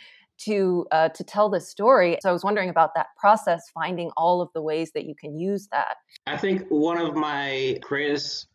to 0.46 0.86
uh, 0.90 1.10
to 1.10 1.22
tell 1.22 1.50
this 1.50 1.68
story. 1.68 2.16
So 2.22 2.30
I 2.30 2.32
was 2.32 2.44
wondering 2.44 2.70
about 2.70 2.94
that 2.94 3.08
process, 3.18 3.68
finding 3.74 4.10
all 4.16 4.40
of 4.40 4.48
the 4.54 4.62
ways 4.62 4.92
that 4.94 5.04
you 5.04 5.14
can 5.14 5.38
use 5.38 5.68
that. 5.70 5.96
I 6.26 6.38
think 6.38 6.66
one 6.70 6.96
of 6.96 7.14
my 7.14 7.78
greatest 7.82 8.48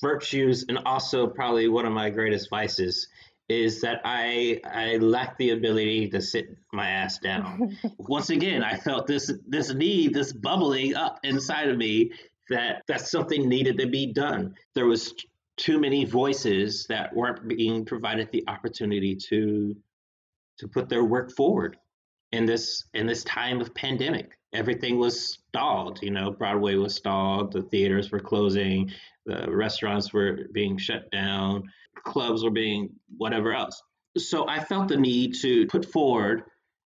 virtues 0.00 0.64
and 0.68 0.78
also 0.86 1.28
probably 1.28 1.68
one 1.68 1.86
of 1.86 1.92
my 1.92 2.10
greatest 2.10 2.50
vices 2.50 3.06
is 3.48 3.80
that 3.80 4.00
I 4.04 4.60
I 4.64 4.96
lack 4.96 5.38
the 5.38 5.50
ability 5.50 6.08
to 6.10 6.20
sit 6.20 6.56
my 6.72 6.88
ass 6.88 7.18
down. 7.18 7.76
Once 7.98 8.30
again, 8.30 8.62
I 8.62 8.76
felt 8.76 9.06
this 9.06 9.32
this 9.46 9.72
need, 9.72 10.12
this 10.12 10.32
bubbling 10.32 10.94
up 10.94 11.18
inside 11.24 11.68
of 11.68 11.78
me 11.78 12.12
that 12.50 12.82
that 12.88 13.00
something 13.00 13.48
needed 13.48 13.78
to 13.78 13.86
be 13.86 14.12
done. 14.12 14.54
There 14.74 14.86
was 14.86 15.14
too 15.56 15.80
many 15.80 16.04
voices 16.04 16.86
that 16.88 17.14
weren't 17.14 17.48
being 17.48 17.84
provided 17.84 18.30
the 18.30 18.44
opportunity 18.48 19.16
to 19.28 19.74
to 20.58 20.68
put 20.68 20.88
their 20.88 21.04
work 21.04 21.32
forward 21.34 21.76
in 22.32 22.44
this 22.44 22.84
in 22.92 23.06
this 23.06 23.24
time 23.24 23.60
of 23.60 23.74
pandemic. 23.74 24.32
Everything 24.52 24.98
was 24.98 25.38
stalled. 25.48 26.00
You 26.02 26.10
know, 26.10 26.30
Broadway 26.30 26.74
was 26.74 26.94
stalled. 26.94 27.52
The 27.52 27.62
theaters 27.62 28.10
were 28.10 28.20
closing. 28.20 28.90
The 29.24 29.50
restaurants 29.50 30.12
were 30.12 30.40
being 30.52 30.78
shut 30.78 31.10
down 31.10 31.64
clubs 32.04 32.42
or 32.42 32.50
being 32.50 32.90
whatever 33.16 33.52
else. 33.52 33.82
So 34.16 34.48
I 34.48 34.64
felt 34.64 34.88
the 34.88 34.96
need 34.96 35.34
to 35.42 35.66
put 35.66 35.84
forward 35.84 36.44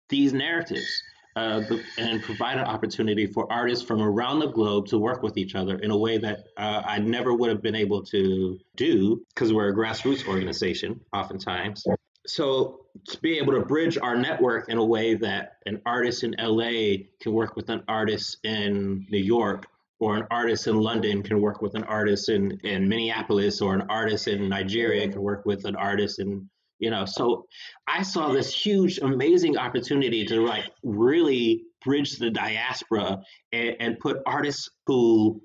these 0.10 0.34
narratives 0.34 1.04
uh, 1.36 1.62
and 1.98 2.22
provide 2.22 2.58
an 2.58 2.66
opportunity 2.66 3.26
for 3.26 3.52
artists 3.52 3.86
from 3.86 4.02
around 4.02 4.40
the 4.40 4.48
globe 4.48 4.88
to 4.88 4.98
work 4.98 5.24
with 5.24 5.38
each 5.38 5.56
other 5.56 5.78
in 5.80 5.92
a 5.92 5.98
way 5.98 6.18
that 6.18 6.46
uh, 6.58 6.82
I 6.86 7.00
never 7.00 7.34
would 7.34 7.50
have 7.50 7.62
been 7.62 7.76
able 7.76 8.04
to 8.06 8.60
do 8.76 9.24
because 9.34 9.54
we're 9.54 9.70
a 9.70 9.76
grassroots 9.76 10.28
organization, 10.28 11.00
oftentimes. 11.14 11.86
So 12.26 12.82
to 13.08 13.20
be 13.20 13.38
able 13.38 13.54
to 13.54 13.62
bridge 13.62 13.98
our 13.98 14.16
network 14.16 14.70
in 14.70 14.78
a 14.78 14.84
way 14.84 15.16
that 15.16 15.58
an 15.66 15.82
artist 15.86 16.24
in 16.24 16.36
LA 16.38 17.06
can 17.22 17.34
work 17.34 17.56
with 17.56 17.70
an 17.70 17.84
artist 17.88 18.38
in 18.44 19.06
New 19.10 19.20
York 19.20 19.68
or 20.00 20.16
an 20.16 20.24
artist 20.32 20.68
in 20.68 20.78
London 20.78 21.22
can 21.22 21.42
work 21.42 21.62
with 21.62 21.76
an 21.76 21.84
artist 21.84 22.30
in, 22.30 22.58
in 22.64 22.88
Minneapolis 22.88 23.62
or 23.62 23.76
an 23.76 23.84
artist 23.90 24.28
in 24.28 24.48
Nigeria 24.50 25.08
can 25.10 25.22
work 25.22 25.46
with 25.46 25.66
an 25.66 25.76
artist 25.76 26.20
in 26.20 26.50
you 26.80 26.90
know 26.90 27.06
so 27.06 27.46
I 27.88 28.04
saw 28.04 28.32
this 28.32 28.54
huge 28.54 29.00
amazing 29.00 29.58
opportunity 29.58 30.26
to 30.26 30.42
like 30.42 30.66
really 30.84 31.64
bridge 31.84 32.18
the 32.18 32.30
diaspora 32.30 33.20
and, 33.52 33.76
and 33.80 34.00
put 34.00 34.18
artists 34.26 34.70
who 34.86 35.42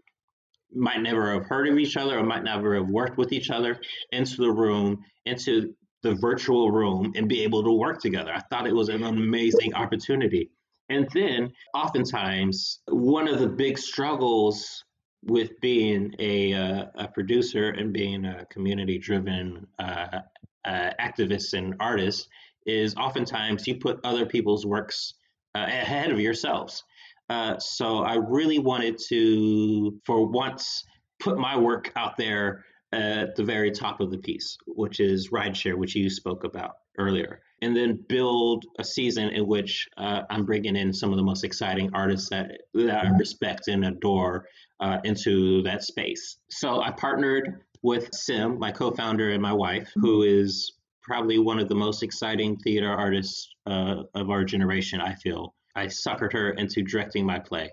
might 0.73 1.01
never 1.01 1.33
have 1.33 1.47
heard 1.47 1.69
of 1.69 1.79
each 1.79 1.97
other 1.97 2.19
or 2.19 2.25
might 2.25 2.45
never 2.45 2.75
have 2.75 2.88
worked 2.88 3.19
with 3.19 3.33
each 3.33 3.51
other 3.51 3.81
into 4.12 4.37
the 4.37 4.51
room 4.51 4.99
into 5.27 5.75
the 6.05 6.14
virtual 6.14 6.71
room 6.71 7.12
and 7.17 7.29
be 7.29 7.43
able 7.43 7.64
to 7.64 7.73
work 7.73 7.99
together. 8.01 8.31
I 8.33 8.40
thought 8.51 8.67
it 8.67 8.75
was 8.75 8.90
an 8.90 9.03
amazing 9.03 9.75
opportunity. 9.75 10.51
And 10.88 11.09
then, 11.14 11.53
oftentimes, 11.75 12.81
one 12.88 13.27
of 13.27 13.38
the 13.38 13.49
big 13.49 13.79
struggles 13.79 14.85
with 15.23 15.59
being 15.61 16.14
a, 16.18 16.53
uh, 16.53 16.85
a 16.97 17.09
producer 17.09 17.70
and 17.70 17.92
being 17.92 18.27
a 18.27 18.44
community 18.47 18.99
driven 18.99 19.66
uh, 19.79 20.20
uh, 20.64 20.90
activist 21.01 21.55
and 21.55 21.75
artist 21.81 22.29
is 22.66 22.94
oftentimes 22.97 23.66
you 23.66 23.77
put 23.77 24.01
other 24.05 24.27
people's 24.27 24.66
works 24.66 25.14
uh, 25.55 25.64
ahead 25.66 26.11
of 26.11 26.20
yourselves. 26.20 26.83
Uh, 27.31 27.59
so 27.59 27.99
I 27.99 28.16
really 28.16 28.59
wanted 28.59 28.99
to, 29.09 29.99
for 30.05 30.27
once, 30.27 30.85
put 31.20 31.38
my 31.38 31.57
work 31.57 31.90
out 31.97 32.16
there 32.16 32.64
at 32.92 33.35
the 33.35 33.44
very 33.44 33.70
top 33.70 34.01
of 34.01 34.11
the 34.11 34.18
piece, 34.18 34.57
which 34.66 35.01
is 35.01 35.31
rideshare, 35.31 35.77
which 35.77 35.97
you 35.97 36.11
spoke 36.11 36.44
about 36.44 36.73
earlier, 36.99 37.40
and 37.62 37.77
then 37.77 37.99
build 38.09 38.64
a 38.79 38.85
season 38.85 39.31
in 39.31 39.47
which 39.47 39.88
uh, 39.97 40.23
I'm 40.31 40.45
bringing 40.45 40.77
in 40.77 40.93
some 40.93 41.11
of 41.11 41.17
the 41.17 41.23
most 41.23 41.45
exciting 41.45 41.90
artists 41.95 42.29
that, 42.31 42.53
that 42.75 43.07
I 43.07 43.09
respect 43.17 43.69
and 43.69 43.85
adore 43.85 44.47
uh, 44.81 44.99
into 45.05 45.62
that 45.62 45.83
space. 45.83 46.38
So 46.51 46.83
I 46.83 46.90
partnered 46.90 47.62
with 47.83 48.09
Sim, 48.14 48.59
my 48.59 48.73
co 48.73 48.90
founder, 48.90 49.31
and 49.31 49.43
my 49.43 49.53
wife, 49.53 49.90
who 49.97 50.23
is 50.23 50.73
probably 51.03 51.38
one 51.38 51.59
of 51.59 51.69
the 51.69 51.75
most 51.75 52.03
exciting 52.03 52.57
theater 52.57 52.90
artists 52.90 53.55
uh, 53.67 54.03
of 54.14 54.31
our 54.31 54.45
generation, 54.45 55.01
I 55.01 55.14
feel. 55.14 55.55
I 55.77 55.87
suckered 55.87 56.33
her 56.33 56.51
into 56.53 56.83
directing 56.83 57.27
my 57.27 57.38
play. 57.38 57.71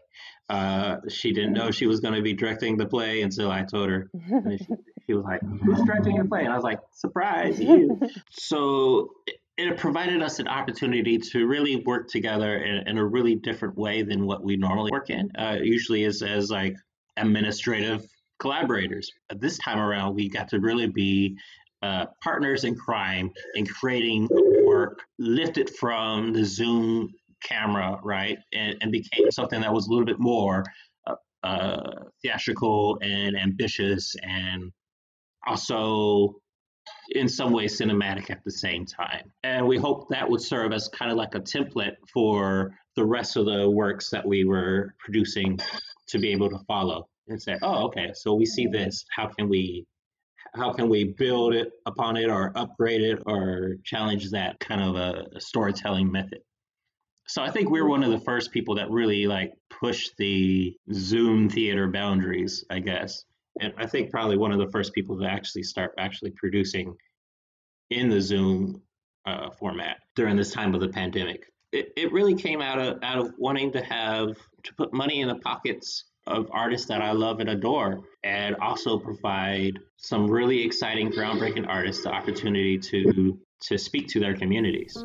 Uh, 0.50 0.98
she 1.08 1.32
didn't 1.32 1.54
know 1.54 1.72
she 1.72 1.88
was 1.88 2.02
going 2.02 2.14
to 2.14 2.22
be 2.22 2.34
directing 2.34 2.76
the 2.76 2.86
play 2.86 3.22
until 3.22 3.52
I 3.52 3.64
told 3.64 3.90
her. 3.90 4.10
She, 4.28 4.58
she, 5.08 5.14
was 5.14 5.24
like, 5.24 5.42
"Who's 5.64 5.82
directing 5.84 6.16
your 6.16 6.26
play?" 6.26 6.42
And 6.44 6.52
I 6.52 6.56
was 6.56 6.64
like, 6.64 6.80
"Surprise, 6.92 7.60
you!" 7.60 7.98
so 8.32 9.10
it, 9.58 9.78
provided 9.78 10.22
us 10.22 10.40
an 10.40 10.48
opportunity 10.48 11.18
to 11.18 11.46
really 11.46 11.78
work 11.78 12.10
together 12.10 12.58
in, 12.58 12.88
in, 12.88 12.98
a 12.98 13.06
really 13.06 13.36
different 13.36 13.78
way 13.78 14.02
than 14.02 14.26
what 14.26 14.44
we 14.44 14.56
normally 14.58 14.92
work 14.92 15.10
in. 15.10 15.30
Uh, 15.38 15.58
usually, 15.62 16.06
as 16.06 16.22
as 16.22 16.50
like 16.50 16.76
administrative 17.18 18.06
collaborators. 18.40 19.12
This 19.38 19.58
time 19.60 19.80
around, 19.80 20.16
we 20.16 20.28
got 20.28 20.50
to 20.50 20.60
really 20.60 20.88
be 20.88 21.38
uh, 21.84 22.06
partners 22.24 22.64
in 22.64 22.76
crime 22.76 23.32
in 23.56 23.66
creating 23.66 24.28
work 24.66 25.00
lifted 25.20 25.70
from 25.76 26.34
the 26.34 26.44
Zoom 26.44 27.10
camera, 27.44 28.00
right, 28.04 28.38
and, 28.54 28.76
and 28.82 28.92
became 28.92 29.32
something 29.32 29.62
that 29.62 29.74
was 29.74 29.88
a 29.88 29.90
little 29.90 30.06
bit 30.06 30.20
more 30.20 30.64
uh, 31.08 31.16
uh, 31.44 32.04
theatrical 32.22 33.00
and 33.02 33.38
ambitious, 33.38 34.16
and 34.24 34.72
also 35.48 36.36
in 37.16 37.28
some 37.28 37.52
ways 37.52 37.80
cinematic 37.80 38.30
at 38.30 38.44
the 38.44 38.52
same 38.52 38.86
time. 38.86 39.32
And 39.44 39.68
we 39.68 39.78
hope 39.78 40.08
that 40.10 40.30
would 40.30 40.42
serve 40.42 40.72
as 40.72 40.88
kind 40.90 41.12
of 41.12 41.18
like 41.18 41.36
a 41.36 41.40
template 41.40 41.96
for 42.14 42.76
the 42.96 43.06
rest 43.06 43.38
of 43.38 43.46
the 43.46 43.70
works 43.70 44.10
that 44.10 44.26
we 44.26 44.46
were 44.46 44.96
producing 45.00 45.60
to 46.08 46.20
be 46.20 46.32
able 46.32 46.50
to 46.50 46.60
follow 46.68 47.08
and 47.28 47.42
say, 47.42 47.58
oh, 47.62 47.86
okay, 47.86 48.12
so 48.14 48.34
we 48.34 48.46
see 48.46 48.68
this. 48.68 49.06
How 49.16 49.28
can 49.28 49.50
we 49.50 49.86
how 50.54 50.74
can 50.74 50.90
we 50.90 51.06
build 51.06 51.54
it 51.54 51.72
upon 51.86 52.18
it 52.18 52.30
or 52.30 52.52
upgrade 52.56 53.02
it 53.02 53.22
or 53.26 53.78
challenge 53.84 54.32
that 54.32 54.60
kind 54.60 54.82
of 54.82 54.96
a, 54.96 55.40
storytelling 55.40 56.12
method 56.12 56.40
so 57.28 57.42
i 57.42 57.50
think 57.50 57.70
we 57.70 57.82
were 57.82 57.88
one 57.88 58.04
of 58.04 58.12
the 58.12 58.20
first 58.20 58.52
people 58.52 58.76
that 58.76 58.90
really 58.90 59.28
like 59.28 59.54
pushed 59.70 60.16
the 60.18 60.76
zoom 60.94 61.50
theater 61.50 61.88
boundaries 61.88 62.66
i 62.70 62.80
guess 62.80 63.24
and 63.60 63.74
i 63.78 63.86
think 63.86 64.10
probably 64.10 64.38
one 64.38 64.52
of 64.52 64.60
the 64.60 64.70
first 64.72 64.94
people 64.94 65.20
to 65.20 65.26
actually 65.26 65.64
start 65.64 65.94
actually 65.98 66.32
producing 66.32 66.96
in 67.90 68.10
the 68.10 68.22
zoom 68.22 68.82
uh, 69.26 69.50
format 69.52 69.98
during 70.16 70.36
this 70.36 70.52
time 70.52 70.74
of 70.74 70.82
the 70.82 70.88
pandemic 70.88 71.52
it, 71.72 71.94
it 71.96 72.12
really 72.12 72.36
came 72.36 72.62
out 72.62 72.80
of 72.80 73.00
out 73.04 73.20
of 73.20 73.34
wanting 73.38 73.72
to 73.72 73.82
have 73.84 74.36
to 74.64 74.74
put 74.76 74.94
money 74.94 75.22
in 75.22 75.28
the 75.28 75.36
pockets 75.36 76.06
of 76.28 76.48
artists 76.52 76.88
that 76.88 77.02
I 77.02 77.12
love 77.12 77.40
and 77.40 77.50
adore, 77.50 78.02
and 78.24 78.56
also 78.58 78.98
provide 78.98 79.80
some 79.98 80.30
really 80.30 80.64
exciting, 80.64 81.12
groundbreaking 81.12 81.68
artists 81.68 82.04
the 82.04 82.12
opportunity 82.12 82.78
to 82.78 83.40
to 83.62 83.78
speak 83.78 84.08
to 84.10 84.20
their 84.20 84.36
communities. 84.36 85.04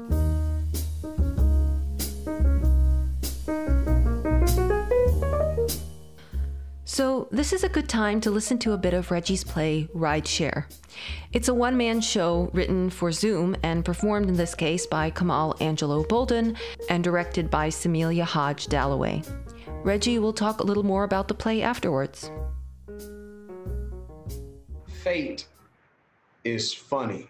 This 7.32 7.52
is 7.52 7.64
a 7.64 7.68
good 7.68 7.88
time 7.88 8.20
to 8.20 8.30
listen 8.30 8.56
to 8.60 8.72
a 8.72 8.78
bit 8.78 8.94
of 8.94 9.10
Reggie's 9.10 9.42
play, 9.42 9.88
Rideshare. 9.92 10.66
It's 11.32 11.48
a 11.48 11.54
one 11.54 11.76
man 11.76 12.00
show 12.00 12.50
written 12.52 12.88
for 12.88 13.10
Zoom 13.10 13.56
and 13.64 13.84
performed 13.84 14.28
in 14.28 14.36
this 14.36 14.54
case 14.54 14.86
by 14.86 15.10
Kamal 15.10 15.56
Angelo 15.60 16.04
Bolden 16.04 16.56
and 16.88 17.02
directed 17.02 17.50
by 17.50 17.68
Simeilia 17.68 18.22
Hodge 18.22 18.68
Dallaway. 18.68 19.26
Reggie 19.82 20.20
will 20.20 20.32
talk 20.32 20.60
a 20.60 20.62
little 20.62 20.84
more 20.84 21.02
about 21.02 21.26
the 21.26 21.34
play 21.34 21.62
afterwards. 21.62 22.30
Fate 25.02 25.48
is 26.44 26.72
funny. 26.72 27.28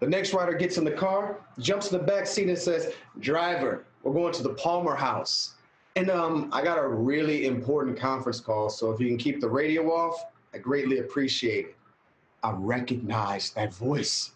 The 0.00 0.08
next 0.08 0.32
rider 0.32 0.54
gets 0.54 0.78
in 0.78 0.84
the 0.84 0.92
car, 0.92 1.40
jumps 1.58 1.92
in 1.92 1.98
the 1.98 2.04
back 2.04 2.26
seat, 2.26 2.48
and 2.48 2.58
says, 2.58 2.94
Driver, 3.20 3.84
we're 4.02 4.14
going 4.14 4.32
to 4.32 4.42
the 4.42 4.54
Palmer 4.54 4.94
house. 4.94 5.53
And 5.96 6.10
um, 6.10 6.48
I 6.52 6.62
got 6.62 6.78
a 6.78 6.86
really 6.86 7.46
important 7.46 7.96
conference 7.96 8.40
call, 8.40 8.68
so 8.68 8.90
if 8.90 8.98
you 8.98 9.06
can 9.06 9.16
keep 9.16 9.40
the 9.40 9.48
radio 9.48 9.92
off, 9.92 10.24
I 10.52 10.58
greatly 10.58 10.98
appreciate 10.98 11.66
it. 11.66 11.76
I 12.42 12.50
recognize 12.52 13.50
that 13.50 13.72
voice. 13.72 14.32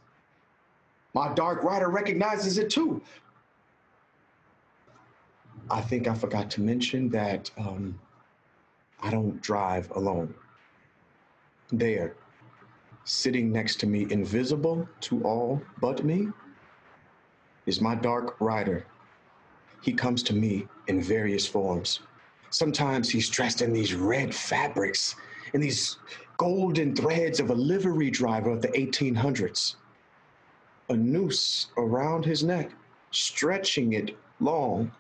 My 1.15 1.35
dark 1.35 1.65
rider 1.65 1.89
recognizes 1.89 2.59
it 2.59 2.71
too. 2.71 3.03
I 5.71 5.81
think 5.81 6.07
I 6.07 6.15
forgot 6.15 6.51
to 6.53 6.61
mention 6.61 7.11
that 7.11 7.51
um, 7.59 7.99
I 9.03 9.11
don't 9.11 9.41
drive 9.43 9.91
alone. 9.91 10.35
There, 11.71 12.15
sitting 13.05 13.53
next 13.53 13.77
to 13.81 13.87
me, 13.87 14.07
invisible 14.11 14.89
to 15.03 15.23
all 15.25 15.61
but 15.81 16.05
me, 16.05 16.29
is 17.67 17.81
my 17.81 17.95
dark 17.95 18.41
rider. 18.41 18.87
He 19.81 19.93
comes 19.93 20.23
to 20.25 20.35
me 20.35 20.67
in 20.87 21.03
various 21.03 21.47
forms. 21.47 22.01
Sometimes 22.51 23.11
he's 23.11 23.29
dressed 23.29 23.63
in 23.63 23.73
these 23.73 23.95
red 23.95 24.35
fabrics 24.35 25.15
and 25.55 25.63
these 25.63 25.99
golden 26.37 26.95
threads 26.95 27.41
of 27.41 27.51
a 27.51 27.55
livery 27.55 28.11
driver 28.11 28.51
of 28.51 28.63
the 28.63 28.69
1800s. 28.69 29.77
A 30.89 30.97
noose 30.97 31.67
around 31.77 32.25
his 32.25 32.43
neck, 32.43 32.71
stretching 33.11 33.93
it 33.93 34.17
long 34.41 34.91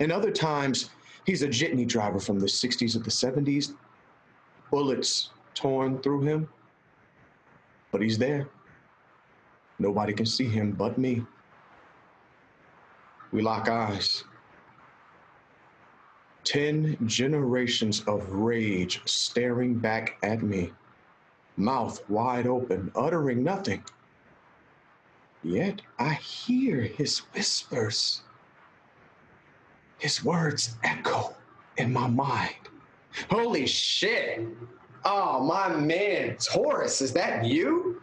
and 0.00 0.12
other 0.12 0.30
times, 0.30 0.90
he's 1.24 1.42
a 1.42 1.48
jitney 1.48 1.86
driver 1.86 2.20
from 2.20 2.38
the 2.38 2.46
60s 2.46 2.96
or 2.96 3.00
the 3.00 3.10
70s, 3.10 3.74
bullets 4.70 5.30
torn 5.54 6.00
through 6.02 6.22
him, 6.22 6.48
but 7.90 8.02
he's 8.02 8.18
there. 8.18 8.48
Nobody 9.78 10.12
can 10.12 10.26
see 10.26 10.48
him 10.48 10.72
but 10.72 10.98
me. 10.98 11.24
We 13.32 13.42
lock 13.42 13.68
eyes. 13.68 14.24
Ten 16.44 16.96
generations 17.06 18.02
of 18.06 18.30
rage 18.30 19.02
staring 19.04 19.78
back 19.78 20.16
at 20.22 20.42
me, 20.42 20.72
mouth 21.56 22.08
wide 22.08 22.46
open, 22.46 22.92
uttering 22.94 23.42
nothing. 23.42 23.82
Yet 25.42 25.82
I 25.98 26.14
hear 26.14 26.82
his 26.82 27.18
whispers. 27.34 28.22
His 29.98 30.24
words 30.24 30.76
echo 30.84 31.34
in 31.78 31.92
my 31.92 32.06
mind. 32.06 32.54
Holy 33.30 33.66
shit. 33.66 34.46
Oh, 35.04 35.40
my 35.44 35.68
man, 35.74 36.36
Taurus, 36.36 37.00
is 37.00 37.12
that 37.12 37.44
you? 37.44 38.02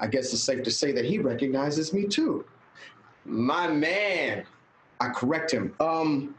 I 0.00 0.06
guess 0.06 0.32
it's 0.32 0.42
safe 0.42 0.62
to 0.62 0.70
say 0.70 0.92
that 0.92 1.04
he 1.04 1.18
recognizes 1.18 1.92
me 1.92 2.06
too. 2.06 2.44
My 3.24 3.68
man. 3.68 4.44
I 5.00 5.08
correct 5.08 5.50
him. 5.50 5.74
Um, 5.80 6.34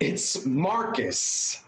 it's 0.00 0.44
Marcus. 0.44 1.62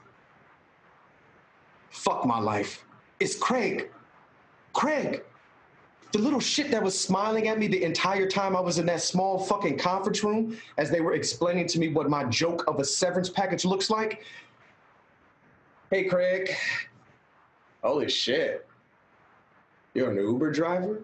Fuck 1.90 2.24
my 2.24 2.38
life. 2.38 2.84
It's 3.20 3.36
Craig. 3.36 3.90
Craig. 4.72 5.22
The 6.12 6.18
little 6.18 6.40
shit 6.40 6.70
that 6.70 6.82
was 6.82 6.98
smiling 6.98 7.48
at 7.48 7.58
me 7.58 7.66
the 7.66 7.82
entire 7.82 8.28
time 8.28 8.56
I 8.56 8.60
was 8.60 8.78
in 8.78 8.86
that 8.86 9.02
small 9.02 9.38
fucking 9.38 9.78
conference 9.78 10.24
room 10.24 10.56
as 10.78 10.90
they 10.90 11.00
were 11.00 11.14
explaining 11.14 11.66
to 11.68 11.78
me 11.78 11.88
what 11.88 12.08
my 12.08 12.24
joke 12.24 12.64
of 12.66 12.80
a 12.80 12.84
severance 12.84 13.28
package 13.28 13.64
looks 13.64 13.90
like. 13.90 14.22
Hey, 15.90 16.04
Craig. 16.04 16.54
Holy 17.82 18.08
shit. 18.08 18.66
You're 19.94 20.10
an 20.10 20.16
Uber 20.16 20.52
driver? 20.52 21.02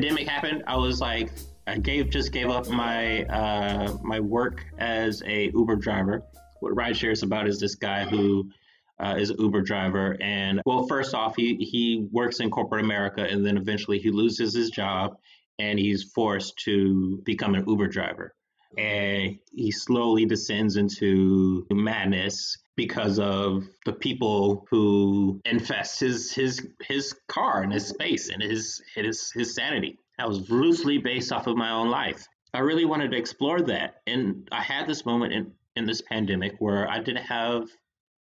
Pandemic 0.00 0.28
happened. 0.28 0.64
I 0.66 0.76
was 0.76 1.00
like, 1.00 1.30
I 1.66 1.78
gave 1.78 2.10
just 2.10 2.32
gave 2.32 2.48
up 2.48 2.68
my 2.68 3.24
uh, 3.24 3.96
my 4.02 4.20
work 4.20 4.64
as 4.78 5.22
a 5.26 5.50
Uber 5.54 5.76
driver 5.76 6.22
what 6.60 6.74
rideshare 6.74 7.12
is 7.12 7.22
about 7.22 7.46
is 7.46 7.60
this 7.60 7.74
guy 7.74 8.04
who 8.04 8.50
uh, 8.98 9.14
is 9.18 9.30
an 9.30 9.36
Uber 9.38 9.62
driver, 9.62 10.16
and 10.20 10.60
well, 10.64 10.86
first 10.86 11.14
off, 11.14 11.36
he 11.36 11.56
he 11.56 12.08
works 12.10 12.40
in 12.40 12.50
corporate 12.50 12.84
America, 12.84 13.22
and 13.22 13.44
then 13.44 13.56
eventually 13.56 13.98
he 13.98 14.10
loses 14.10 14.54
his 14.54 14.70
job, 14.70 15.16
and 15.58 15.78
he's 15.78 16.04
forced 16.14 16.56
to 16.58 17.20
become 17.24 17.54
an 17.54 17.64
Uber 17.66 17.88
driver, 17.88 18.34
and 18.78 19.38
he 19.52 19.70
slowly 19.70 20.24
descends 20.24 20.76
into 20.76 21.66
madness 21.70 22.56
because 22.76 23.18
of 23.18 23.64
the 23.84 23.92
people 23.92 24.66
who 24.70 25.40
infest 25.44 26.00
his 26.00 26.32
his 26.32 26.66
his 26.82 27.14
car 27.28 27.62
and 27.62 27.72
his 27.72 27.88
space 27.88 28.28
and 28.28 28.42
his 28.42 28.82
his 28.94 29.30
his 29.32 29.54
sanity. 29.54 29.98
That 30.18 30.28
was 30.28 30.48
loosely 30.50 30.98
based 30.98 31.32
off 31.32 31.46
of 31.46 31.56
my 31.56 31.70
own 31.70 31.88
life. 31.88 32.26
I 32.54 32.60
really 32.60 32.84
wanted 32.84 33.10
to 33.10 33.18
explore 33.18 33.60
that, 33.62 33.96
and 34.06 34.48
I 34.52 34.62
had 34.62 34.86
this 34.86 35.04
moment 35.04 35.32
in 35.32 35.52
in 35.76 35.86
this 35.86 36.02
pandemic 36.02 36.54
where 36.58 36.88
I 36.88 36.98
didn't 36.98 37.24
have 37.24 37.68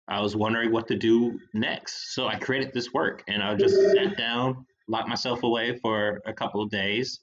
I 0.08 0.20
was 0.20 0.36
wondering 0.36 0.72
what 0.72 0.88
to 0.88 0.96
do 0.96 1.38
next. 1.54 2.14
So 2.14 2.26
I 2.26 2.36
created 2.36 2.72
this 2.74 2.92
work 2.92 3.22
and 3.28 3.42
I 3.42 3.54
just 3.54 3.74
sat 3.92 4.16
down, 4.16 4.66
locked 4.88 5.08
myself 5.08 5.42
away 5.42 5.78
for 5.78 6.20
a 6.26 6.32
couple 6.32 6.62
of 6.62 6.70
days, 6.70 7.20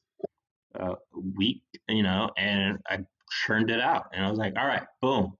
a 0.76 0.96
week, 1.36 1.62
you 1.88 2.04
know, 2.04 2.30
and 2.38 2.80
I 2.90 3.00
churned 3.46 3.70
it 3.70 3.82
out. 3.82 4.06
And 4.14 4.26
I 4.26 4.30
was 4.30 4.40
like, 4.40 4.54
all 4.58 4.66
right, 4.66 4.84
boom. 5.02 5.34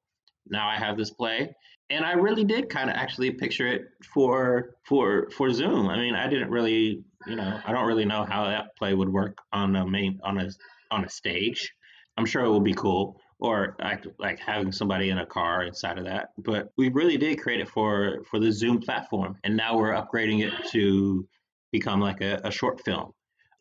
Now 0.48 0.68
I 0.68 0.78
have 0.78 0.98
this 0.98 1.12
play. 1.12 1.56
And 1.90 2.06
I 2.06 2.14
really 2.14 2.44
did 2.44 2.70
kind 2.70 2.90
of 2.90 2.96
actually 2.96 3.32
picture 3.32 3.68
it 3.68 3.90
for 4.14 4.76
for 4.84 5.30
for 5.32 5.52
Zoom. 5.52 5.88
I 5.88 5.98
mean, 5.98 6.16
I 6.16 6.28
didn't 6.28 6.52
really, 6.52 7.04
you 7.26 7.36
know, 7.36 7.60
I 7.66 7.72
don't 7.72 7.88
really 7.88 8.06
know 8.06 8.26
how 8.26 8.46
that 8.46 8.76
play 8.78 8.94
would 8.94 9.10
work 9.10 9.38
on 9.52 9.76
a 9.76 9.88
main 9.88 10.20
on 10.24 10.40
a 10.40 10.50
on 10.92 11.04
a 11.04 11.10
stage. 11.10 11.74
I'm 12.18 12.26
sure 12.26 12.44
it 12.44 12.52
would 12.52 12.64
be 12.64 12.74
cool 12.74 13.20
or 13.40 13.76
like, 13.80 14.06
like 14.20 14.40
having 14.40 14.72
somebody 14.72 15.10
in 15.10 15.18
a 15.18 15.26
car 15.26 15.64
inside 15.64 15.98
of 15.98 16.06
that. 16.06 16.32
But 16.38 16.72
we 16.78 16.90
really 16.90 17.18
did 17.18 17.42
create 17.42 17.62
it 17.62 17.70
for 17.70 18.24
for 18.30 18.40
the 18.40 18.52
Zoom 18.52 18.80
platform, 18.80 19.38
and 19.44 19.56
now 19.56 19.78
we're 19.78 19.94
upgrading 19.94 20.46
it 20.46 20.54
to 20.72 21.28
become 21.72 22.02
like 22.02 22.22
a, 22.22 22.42
a 22.44 22.52
short 22.52 22.82
film 22.84 23.14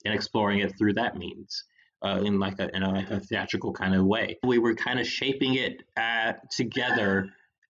and 0.05 0.15
exploring 0.15 0.61
it 0.61 0.77
through 0.77 0.95
that 0.95 1.17
means. 1.17 1.65
Uh, 2.01 2.21
in 2.23 2.39
like 2.39 2.61
a 2.61 2.69
in 2.77 2.85
a, 2.85 2.93
like 2.93 3.11
a 3.11 3.19
theatrical 3.19 3.73
kind 3.73 3.93
of 3.93 4.05
way, 4.05 4.39
we 4.45 4.59
were 4.59 4.73
kind 4.73 5.01
of 5.01 5.07
shaping 5.07 5.55
it 5.55 5.83
at, 5.97 6.49
together 6.53 7.29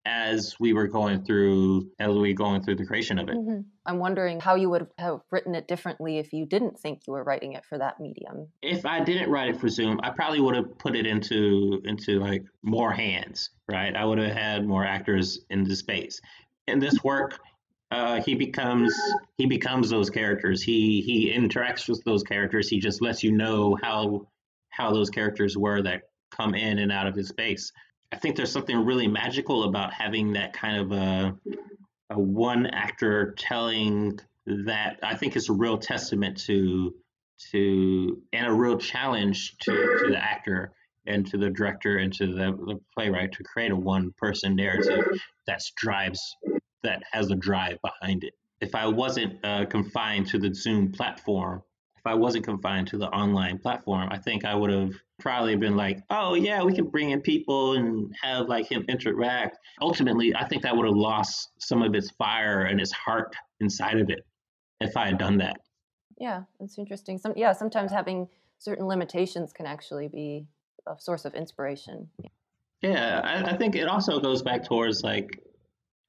as 0.08 0.56
we 0.58 0.72
were 0.72 0.86
going 0.86 1.22
through 1.22 1.90
as 1.98 2.08
we 2.08 2.30
were 2.30 2.34
going 2.34 2.62
through 2.62 2.76
the 2.76 2.86
creation 2.86 3.18
of 3.18 3.28
it. 3.28 3.36
Mm-hmm. 3.36 3.60
I'm 3.84 3.98
wondering 3.98 4.40
how 4.40 4.54
you 4.54 4.70
would 4.70 4.86
have 4.98 5.20
written 5.30 5.54
it 5.54 5.68
differently 5.68 6.18
if 6.18 6.32
you 6.32 6.46
didn't 6.46 6.78
think 6.78 7.02
you 7.06 7.12
were 7.12 7.22
writing 7.22 7.52
it 7.52 7.64
for 7.66 7.76
that 7.78 8.00
medium. 8.00 8.48
If 8.62 8.86
I 8.86 9.04
didn't 9.04 9.30
write 9.30 9.50
it 9.50 9.60
for 9.60 9.68
Zoom, 9.68 10.00
I 10.02 10.10
probably 10.10 10.40
would 10.40 10.56
have 10.56 10.78
put 10.78 10.96
it 10.96 11.06
into 11.06 11.82
into 11.84 12.20
like 12.20 12.44
more 12.62 12.90
hands, 12.90 13.50
right? 13.70 13.94
I 13.94 14.04
would 14.04 14.18
have 14.18 14.32
had 14.32 14.66
more 14.66 14.84
actors 14.84 15.40
in 15.50 15.64
the 15.64 15.76
space. 15.76 16.20
In 16.66 16.78
this 16.78 17.04
work, 17.04 17.38
uh, 17.90 18.22
he 18.22 18.34
becomes 18.34 18.94
he 19.36 19.46
becomes 19.46 19.90
those 19.90 20.08
characters. 20.08 20.62
He 20.62 21.02
he 21.02 21.34
interacts 21.34 21.86
with 21.86 22.02
those 22.04 22.22
characters. 22.22 22.68
He 22.68 22.80
just 22.80 23.02
lets 23.02 23.22
you 23.22 23.32
know 23.32 23.76
how 23.82 24.26
how 24.70 24.90
those 24.90 25.10
characters 25.10 25.56
were 25.56 25.82
that 25.82 26.02
come 26.30 26.54
in 26.54 26.78
and 26.78 26.90
out 26.90 27.06
of 27.06 27.14
his 27.14 27.28
space. 27.28 27.72
I 28.12 28.16
think 28.16 28.36
there's 28.36 28.52
something 28.52 28.84
really 28.84 29.06
magical 29.06 29.64
about 29.64 29.92
having 29.92 30.32
that 30.32 30.52
kind 30.52 30.80
of 30.80 30.92
a, 30.92 31.36
a 32.10 32.18
one 32.18 32.66
actor 32.66 33.34
telling 33.38 34.18
that. 34.46 34.98
I 35.02 35.14
think 35.14 35.36
it's 35.36 35.48
a 35.48 35.52
real 35.52 35.78
testament 35.78 36.38
to 36.46 36.94
to 37.52 38.20
and 38.32 38.46
a 38.46 38.52
real 38.52 38.78
challenge 38.78 39.56
to, 39.58 39.70
to 39.70 40.10
the 40.10 40.18
actor 40.18 40.72
and 41.06 41.26
to 41.26 41.38
the 41.38 41.50
director 41.50 41.98
and 41.98 42.12
to 42.12 42.26
the, 42.26 42.52
the 42.52 42.80
playwright 42.94 43.32
to 43.32 43.44
create 43.44 43.70
a 43.70 43.76
one 43.76 44.12
person 44.18 44.56
narrative 44.56 45.04
that 45.46 45.60
drives 45.76 46.36
that 46.82 47.02
has 47.12 47.30
a 47.30 47.34
drive 47.34 47.78
behind 47.82 48.24
it. 48.24 48.34
If 48.60 48.74
I 48.74 48.86
wasn't 48.86 49.44
uh, 49.44 49.66
confined 49.66 50.28
to 50.28 50.38
the 50.38 50.52
Zoom 50.52 50.92
platform, 50.92 51.62
I 52.08 52.14
wasn't 52.14 52.44
confined 52.44 52.88
to 52.88 52.98
the 52.98 53.08
online 53.08 53.58
platform, 53.58 54.08
I 54.10 54.18
think 54.18 54.44
I 54.44 54.54
would 54.54 54.70
have 54.70 54.92
probably 55.18 55.56
been 55.56 55.76
like, 55.76 56.00
oh 56.10 56.34
yeah, 56.34 56.62
we 56.62 56.72
can 56.72 56.86
bring 56.86 57.10
in 57.10 57.20
people 57.20 57.74
and 57.74 58.14
have 58.22 58.48
like 58.48 58.70
him 58.70 58.84
interact. 58.88 59.58
Ultimately, 59.80 60.34
I 60.34 60.46
think 60.46 60.62
that 60.62 60.76
would 60.76 60.86
have 60.86 60.96
lost 60.96 61.50
some 61.58 61.82
of 61.82 61.94
its 61.94 62.10
fire 62.12 62.62
and 62.62 62.80
its 62.80 62.92
heart 62.92 63.34
inside 63.60 64.00
of 64.00 64.10
it 64.10 64.24
if 64.80 64.96
I 64.96 65.06
had 65.06 65.18
done 65.18 65.38
that. 65.38 65.60
Yeah, 66.18 66.42
it's 66.60 66.78
interesting. 66.78 67.18
Some 67.18 67.34
yeah, 67.36 67.52
sometimes 67.52 67.92
having 67.92 68.28
certain 68.58 68.86
limitations 68.86 69.52
can 69.52 69.66
actually 69.66 70.08
be 70.08 70.46
a 70.86 70.98
source 70.98 71.24
of 71.24 71.34
inspiration. 71.34 72.08
Yeah, 72.82 73.20
I, 73.22 73.50
I 73.52 73.56
think 73.56 73.76
it 73.76 73.88
also 73.88 74.20
goes 74.20 74.42
back 74.42 74.64
towards 74.64 75.02
like 75.02 75.28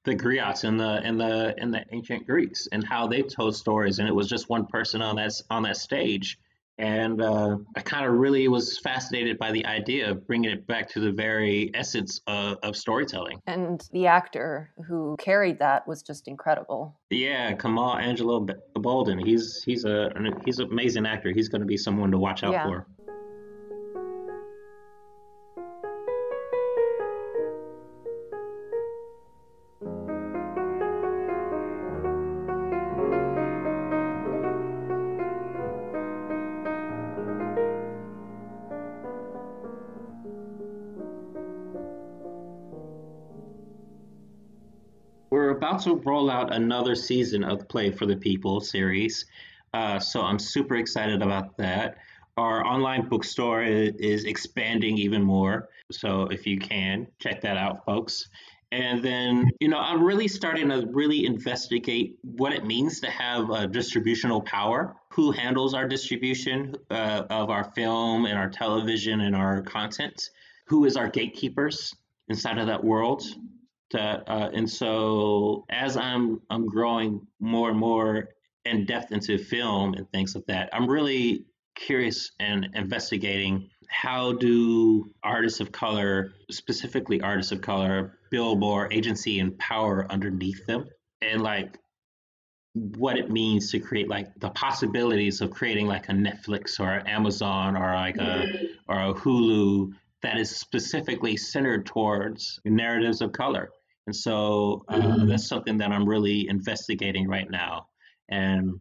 the 0.04 0.14
griots 0.14 0.64
and 0.64 0.78
the 0.80 1.00
and 1.04 1.20
the 1.20 1.54
and 1.58 1.72
the 1.72 1.84
ancient 1.92 2.26
Greeks 2.26 2.68
and 2.72 2.86
how 2.86 3.06
they 3.06 3.22
told 3.22 3.56
stories, 3.56 3.98
and 3.98 4.08
it 4.08 4.14
was 4.14 4.28
just 4.28 4.48
one 4.48 4.66
person 4.66 5.02
on 5.02 5.16
that 5.16 5.32
on 5.50 5.62
that 5.64 5.76
stage 5.76 6.38
and 6.80 7.20
uh, 7.20 7.58
I 7.76 7.80
kind 7.82 8.06
of 8.06 8.14
really 8.14 8.48
was 8.48 8.78
fascinated 8.78 9.38
by 9.38 9.52
the 9.52 9.66
idea 9.66 10.10
of 10.10 10.26
bringing 10.26 10.50
it 10.50 10.66
back 10.66 10.88
to 10.90 11.00
the 11.00 11.12
very 11.12 11.70
essence 11.74 12.22
of, 12.26 12.56
of, 12.62 12.74
storytelling. 12.74 13.38
And 13.46 13.86
the 13.92 14.06
actor 14.06 14.70
who 14.88 15.14
carried 15.20 15.58
that 15.58 15.86
was 15.86 16.02
just 16.02 16.26
incredible. 16.26 16.98
Yeah, 17.10 17.52
Kamal 17.52 17.98
Angelo 17.98 18.46
Bolden. 18.74 19.18
He's 19.18 19.62
he's 19.62 19.84
a 19.84 20.10
he's 20.46 20.58
an 20.58 20.68
amazing 20.70 21.04
actor. 21.04 21.32
He's 21.32 21.48
going 21.48 21.60
to 21.60 21.66
be 21.66 21.76
someone 21.76 22.12
to 22.12 22.18
watch 22.18 22.42
out 22.42 22.52
yeah. 22.52 22.64
for. 22.64 22.86
To 45.82 45.96
roll 45.96 46.30
out 46.30 46.54
another 46.54 46.94
season 46.94 47.44
of 47.44 47.68
Play 47.68 47.90
for 47.90 48.06
the 48.06 48.16
People 48.16 48.60
series. 48.60 49.26
Uh, 49.72 49.98
so 49.98 50.22
I'm 50.22 50.38
super 50.38 50.76
excited 50.76 51.22
about 51.22 51.56
that. 51.58 51.96
Our 52.36 52.64
online 52.64 53.08
bookstore 53.08 53.62
is 53.62 54.24
expanding 54.24 54.96
even 54.96 55.22
more. 55.22 55.68
So 55.92 56.22
if 56.24 56.46
you 56.46 56.58
can, 56.58 57.06
check 57.18 57.40
that 57.42 57.56
out, 57.56 57.84
folks. 57.84 58.28
And 58.72 59.02
then, 59.02 59.50
you 59.60 59.68
know, 59.68 59.78
I'm 59.78 60.02
really 60.02 60.28
starting 60.28 60.68
to 60.68 60.86
really 60.92 61.26
investigate 61.26 62.18
what 62.22 62.52
it 62.52 62.64
means 62.64 63.00
to 63.00 63.10
have 63.10 63.50
a 63.50 63.66
distributional 63.66 64.40
power. 64.40 64.96
Who 65.10 65.32
handles 65.32 65.74
our 65.74 65.88
distribution 65.88 66.76
uh, 66.88 67.24
of 67.30 67.50
our 67.50 67.64
film 67.64 68.26
and 68.26 68.38
our 68.38 68.48
television 68.48 69.22
and 69.22 69.34
our 69.34 69.60
content? 69.62 70.30
Who 70.66 70.84
is 70.84 70.96
our 70.96 71.08
gatekeepers 71.08 71.94
inside 72.28 72.58
of 72.58 72.68
that 72.68 72.82
world? 72.82 73.24
That 73.92 74.28
uh, 74.28 74.50
and 74.52 74.68
so 74.68 75.64
as 75.70 75.96
I'm 75.96 76.40
I'm 76.50 76.66
growing 76.66 77.26
more 77.40 77.70
and 77.70 77.78
more 77.78 78.28
in 78.64 78.84
depth 78.86 79.12
into 79.12 79.38
film 79.38 79.94
and 79.94 80.10
things 80.10 80.34
like 80.34 80.46
that, 80.46 80.70
I'm 80.72 80.88
really 80.88 81.46
curious 81.74 82.32
and 82.38 82.68
investigating 82.74 83.68
how 83.88 84.32
do 84.34 85.10
artists 85.24 85.60
of 85.60 85.72
color, 85.72 86.32
specifically 86.50 87.20
artists 87.20 87.52
of 87.52 87.60
color, 87.60 88.18
build 88.30 88.60
more 88.60 88.92
agency 88.92 89.40
and 89.40 89.58
power 89.58 90.06
underneath 90.10 90.64
them, 90.66 90.88
and 91.22 91.42
like 91.42 91.78
what 92.74 93.18
it 93.18 93.30
means 93.30 93.72
to 93.72 93.80
create 93.80 94.08
like 94.08 94.28
the 94.38 94.50
possibilities 94.50 95.40
of 95.40 95.50
creating 95.50 95.86
like 95.86 96.08
a 96.08 96.12
Netflix 96.12 96.78
or 96.78 97.06
Amazon 97.08 97.76
or 97.76 97.94
like 97.94 98.16
a 98.18 98.46
or 98.88 99.00
a 99.00 99.14
Hulu 99.14 99.92
that 100.22 100.38
is 100.38 100.54
specifically 100.54 101.36
centered 101.36 101.86
towards 101.86 102.60
narratives 102.64 103.22
of 103.22 103.32
color 103.32 103.70
and 104.06 104.16
so 104.16 104.84
uh, 104.88 104.96
mm-hmm. 104.96 105.28
that's 105.28 105.48
something 105.48 105.78
that 105.78 105.92
I'm 105.92 106.08
really 106.08 106.48
investigating 106.48 107.28
right 107.28 107.50
now. 107.50 107.86
And 108.28 108.80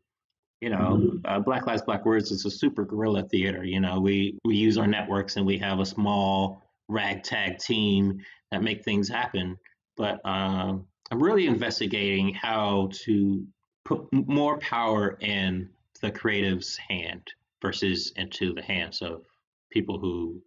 you 0.62 0.70
know, 0.70 1.00
mm-hmm. 1.00 1.18
uh, 1.26 1.40
Black 1.40 1.66
Lives 1.68 1.84
Black 1.84 2.06
Words 2.06 2.32
is 2.32 2.46
a 2.46 2.52
super 2.52 2.84
guerrilla 2.86 3.24
theater. 3.24 3.64
You 3.64 3.80
know, 3.80 4.00
we 4.00 4.38
we 4.44 4.56
use 4.56 4.78
our 4.78 4.88
networks 4.88 5.38
and 5.38 5.46
we 5.46 5.58
have 5.60 5.80
a 5.80 5.86
small 5.86 6.62
ragtag 6.88 7.60
team 7.60 8.20
that 8.52 8.64
make 8.64 8.84
things 8.84 9.08
happen. 9.08 9.58
But 9.96 10.20
um, 10.26 10.86
I'm 11.12 11.22
really 11.22 11.48
investigating 11.48 12.34
how 12.34 12.90
to 13.06 13.46
put 13.86 14.08
more 14.12 14.58
power 14.60 15.18
in 15.22 15.70
the 16.02 16.12
creative's 16.12 16.78
hand 16.78 17.24
versus 17.62 18.14
into 18.16 18.54
the 18.54 18.62
hands 18.62 19.02
of 19.02 19.24
people 19.72 20.00
who 20.00 20.42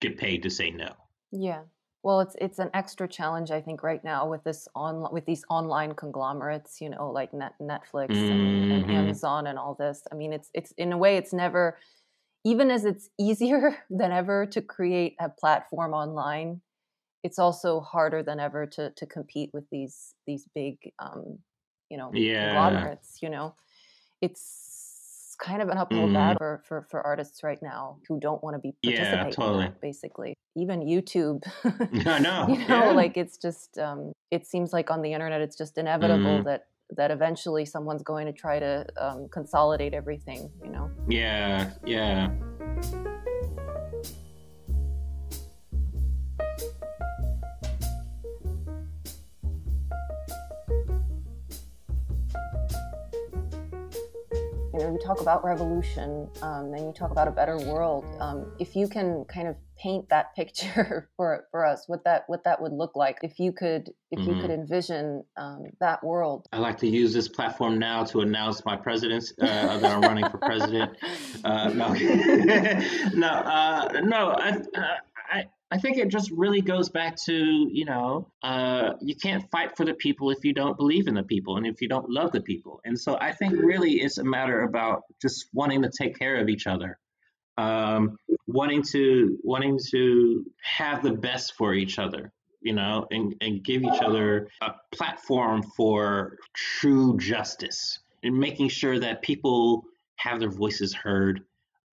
get 0.00 0.18
paid 0.18 0.42
to 0.42 0.50
say 0.50 0.70
no. 0.70 0.92
Yeah. 1.32 1.62
Well, 2.02 2.20
it's 2.20 2.34
it's 2.40 2.58
an 2.58 2.70
extra 2.72 3.06
challenge, 3.06 3.50
I 3.50 3.60
think, 3.60 3.82
right 3.82 4.02
now 4.02 4.26
with 4.26 4.42
this 4.42 4.66
on 4.74 5.12
with 5.12 5.26
these 5.26 5.44
online 5.50 5.92
conglomerates, 5.94 6.80
you 6.80 6.88
know, 6.88 7.10
like 7.10 7.34
Net, 7.34 7.54
Netflix 7.60 8.08
mm-hmm. 8.08 8.32
and, 8.32 8.72
and, 8.72 8.82
mm-hmm. 8.84 8.90
Amazon 8.90 9.46
and 9.46 9.58
all 9.58 9.74
this. 9.74 10.02
I 10.10 10.14
mean, 10.14 10.32
it's 10.32 10.50
it's 10.54 10.72
in 10.78 10.92
a 10.92 10.98
way, 10.98 11.18
it's 11.18 11.34
never, 11.34 11.78
even 12.44 12.70
as 12.70 12.86
it's 12.86 13.10
easier 13.18 13.76
than 13.90 14.12
ever 14.12 14.46
to 14.46 14.62
create 14.62 15.14
a 15.20 15.28
platform 15.28 15.92
online, 15.92 16.62
it's 17.22 17.38
also 17.38 17.80
harder 17.80 18.22
than 18.22 18.40
ever 18.40 18.66
to 18.66 18.90
to 18.92 19.06
compete 19.06 19.50
with 19.52 19.68
these 19.70 20.14
these 20.26 20.46
big, 20.54 20.78
um, 20.98 21.38
you 21.90 21.98
know, 21.98 22.10
yeah. 22.14 22.54
conglomerates. 22.54 23.18
You 23.20 23.28
know, 23.28 23.54
it's 24.22 24.69
kind 25.40 25.62
of 25.62 25.68
an 25.68 25.78
uphill 25.78 26.04
mm-hmm. 26.04 26.14
battle 26.14 26.38
for, 26.38 26.62
for, 26.66 26.86
for 26.90 27.06
artists 27.06 27.42
right 27.42 27.62
now 27.62 27.96
who 28.08 28.20
don't 28.20 28.42
want 28.42 28.54
to 28.54 28.60
be 28.60 28.74
participating 28.82 29.26
yeah, 29.26 29.30
totally. 29.30 29.72
Basically 29.80 30.34
even 30.56 30.80
youtube 30.80 31.42
i 32.06 32.18
know 32.18 32.46
you 32.48 32.58
know 32.68 32.84
yeah. 32.84 32.90
like 32.90 33.16
it's 33.16 33.36
just 33.38 33.78
um, 33.78 34.12
it 34.30 34.46
seems 34.46 34.72
like 34.72 34.90
on 34.90 35.02
the 35.02 35.12
internet 35.12 35.40
it's 35.40 35.56
just 35.56 35.78
inevitable 35.78 36.38
mm-hmm. 36.38 36.44
that 36.44 36.66
that 36.96 37.10
eventually 37.12 37.64
someone's 37.64 38.02
going 38.02 38.26
to 38.26 38.32
try 38.32 38.58
to 38.58 38.84
um, 38.98 39.28
consolidate 39.30 39.94
everything 39.94 40.50
you 40.64 40.70
know 40.70 40.90
yeah 41.08 41.70
yeah 41.84 42.30
you 54.88 54.98
talk 54.98 55.20
about 55.20 55.44
revolution 55.44 56.28
um, 56.42 56.72
and 56.74 56.86
you 56.86 56.92
talk 56.92 57.10
about 57.10 57.28
a 57.28 57.30
better 57.30 57.58
world. 57.58 58.04
Um, 58.20 58.52
if 58.58 58.74
you 58.74 58.88
can 58.88 59.24
kind 59.26 59.48
of 59.48 59.56
paint 59.78 60.08
that 60.08 60.34
picture 60.36 61.08
for 61.16 61.46
for 61.50 61.66
us, 61.66 61.84
what 61.86 62.04
that 62.04 62.24
what 62.28 62.44
that 62.44 62.60
would 62.60 62.72
look 62.72 62.96
like, 62.96 63.18
if 63.22 63.38
you 63.38 63.52
could 63.52 63.90
if 64.10 64.18
mm-hmm. 64.18 64.28
you 64.28 64.40
could 64.40 64.50
mm-hmm. 64.50 64.60
envision 64.60 65.24
um, 65.36 65.66
that 65.80 66.02
world. 66.02 66.46
I 66.52 66.58
like 66.58 66.78
to 66.78 66.88
use 66.88 67.12
this 67.12 67.28
platform 67.28 67.78
now 67.78 68.04
to 68.04 68.20
announce 68.20 68.64
my 68.64 68.76
presidents 68.76 69.32
uh, 69.40 69.78
that 69.78 69.92
I'm 69.92 70.00
running 70.02 70.28
for 70.30 70.38
president. 70.38 70.96
Uh, 71.42 71.68
no, 71.68 71.88
no, 73.14 73.28
uh, 73.28 73.88
no. 74.02 74.30
I, 74.30 74.50
uh, 74.50 74.96
I 75.32 75.44
I 75.72 75.78
think 75.78 75.98
it 75.98 76.08
just 76.08 76.30
really 76.32 76.60
goes 76.60 76.88
back 76.88 77.16
to, 77.26 77.32
you 77.32 77.84
know, 77.84 78.32
uh, 78.42 78.94
you 79.00 79.14
can't 79.14 79.48
fight 79.52 79.76
for 79.76 79.84
the 79.84 79.94
people 79.94 80.30
if 80.30 80.44
you 80.44 80.52
don't 80.52 80.76
believe 80.76 81.06
in 81.06 81.14
the 81.14 81.22
people 81.22 81.56
and 81.58 81.66
if 81.66 81.80
you 81.80 81.88
don't 81.88 82.10
love 82.10 82.32
the 82.32 82.40
people. 82.40 82.80
And 82.84 82.98
so 82.98 83.16
I 83.20 83.32
think 83.32 83.52
really 83.54 84.00
it's 84.00 84.18
a 84.18 84.24
matter 84.24 84.62
about 84.62 85.02
just 85.22 85.46
wanting 85.52 85.82
to 85.82 85.90
take 85.96 86.18
care 86.18 86.36
of 86.40 86.48
each 86.48 86.66
other, 86.66 86.98
um, 87.56 88.16
wanting 88.48 88.82
to 88.90 89.38
wanting 89.44 89.78
to 89.90 90.44
have 90.62 91.04
the 91.04 91.12
best 91.12 91.54
for 91.54 91.72
each 91.72 92.00
other, 92.00 92.32
you 92.60 92.72
know, 92.72 93.06
and, 93.12 93.36
and 93.40 93.62
give 93.62 93.84
each 93.84 94.02
other 94.02 94.48
a 94.62 94.72
platform 94.90 95.62
for 95.62 96.38
true 96.52 97.16
justice 97.16 98.00
and 98.24 98.36
making 98.36 98.70
sure 98.70 98.98
that 98.98 99.22
people 99.22 99.84
have 100.16 100.40
their 100.40 100.50
voices 100.50 100.92
heard 100.92 101.42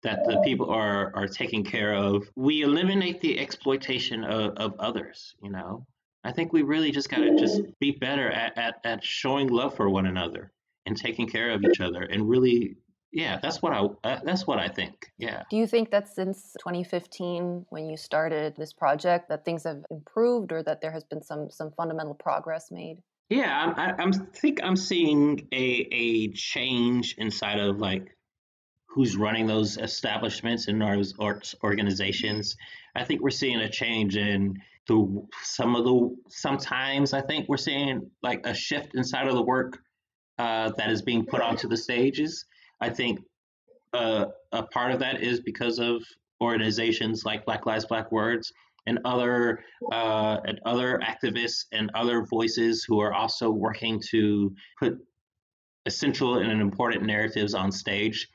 that 0.03 0.25
the 0.25 0.41
people 0.43 0.69
are 0.69 1.11
are 1.15 1.27
taken 1.27 1.63
care 1.63 1.93
of. 1.93 2.29
We 2.35 2.61
eliminate 2.61 3.21
the 3.21 3.39
exploitation 3.39 4.23
of, 4.23 4.53
of 4.57 4.79
others. 4.79 5.35
You 5.41 5.51
know, 5.51 5.85
I 6.23 6.31
think 6.31 6.53
we 6.53 6.61
really 6.61 6.91
just 6.91 7.09
got 7.09 7.17
to 7.17 7.35
just 7.37 7.61
be 7.79 7.91
better 7.91 8.29
at, 8.29 8.57
at 8.57 8.75
at 8.83 9.03
showing 9.03 9.47
love 9.47 9.75
for 9.75 9.89
one 9.89 10.05
another 10.05 10.51
and 10.85 10.95
taking 10.95 11.27
care 11.27 11.51
of 11.51 11.63
each 11.63 11.81
other, 11.81 12.01
and 12.01 12.27
really. 12.27 12.77
Yeah, 13.13 13.39
that's 13.41 13.61
what 13.61 13.71
I 13.71 13.87
uh, 14.03 14.19
that's 14.25 14.45
what 14.45 14.59
I 14.59 14.67
think. 14.67 15.09
Yeah. 15.17 15.43
Do 15.49 15.55
you 15.55 15.65
think 15.65 15.91
that 15.91 16.09
since 16.09 16.53
2015 16.59 17.65
when 17.69 17.89
you 17.89 17.95
started 17.95 18.57
this 18.57 18.73
project 18.73 19.29
that 19.29 19.45
things 19.45 19.63
have 19.63 19.85
improved 19.89 20.51
or 20.51 20.61
that 20.63 20.81
there 20.81 20.91
has 20.91 21.05
been 21.05 21.23
some 21.23 21.49
some 21.49 21.71
fundamental 21.71 22.13
progress 22.15 22.69
made? 22.69 22.97
Yeah, 23.29 23.73
I, 23.77 23.93
I'm 24.01 24.11
think 24.11 24.59
I'm 24.61 24.75
seeing 24.75 25.47
a 25.53 25.87
a 25.89 26.27
change 26.33 27.15
inside 27.17 27.59
of 27.59 27.79
like 27.79 28.16
who's 28.97 29.15
running 29.15 29.45
those 29.45 29.77
establishments 29.77 30.67
and 30.67 30.81
those 30.81 31.13
arts 31.19 31.53
organizations. 31.63 32.57
I 32.95 33.03
think 33.03 33.21
we're 33.21 33.29
seeing 33.29 33.59
a 33.59 33.69
change 33.69 34.17
in 34.17 34.59
the 34.87 35.23
some 35.43 35.75
of 35.75 35.83
the 35.83 36.17
sometimes 36.29 37.13
I 37.13 37.21
think 37.21 37.47
we're 37.47 37.57
seeing 37.57 38.09
like 38.23 38.43
a 38.43 38.55
shift 38.55 38.95
inside 38.95 39.27
of 39.27 39.35
the 39.35 39.41
work 39.43 39.77
uh, 40.39 40.71
that 40.77 40.89
is 40.89 41.03
being 41.03 41.23
put 41.27 41.41
onto 41.41 41.67
the 41.67 41.77
stages. 41.77 42.45
I 42.81 42.89
think 42.89 43.19
uh, 43.93 44.25
a 44.51 44.63
part 44.63 44.91
of 44.91 44.99
that 45.01 45.21
is 45.21 45.41
because 45.41 45.77
of 45.77 46.03
organizations 46.41 47.23
like 47.23 47.45
Black 47.45 47.67
Lives 47.67 47.85
Black 47.85 48.11
Words 48.11 48.51
and 48.87 48.97
other 49.05 49.63
uh, 49.91 50.37
and 50.43 50.59
other 50.65 50.99
activists 51.03 51.65
and 51.71 51.91
other 51.93 52.25
voices 52.25 52.83
who 52.83 52.99
are 52.99 53.13
also 53.13 53.51
working 53.51 54.01
to 54.09 54.55
put 54.79 54.97
essential 55.85 56.39
and 56.39 56.59
important 56.59 57.03
narratives 57.03 57.53
on 57.53 57.71
stage 57.71 58.27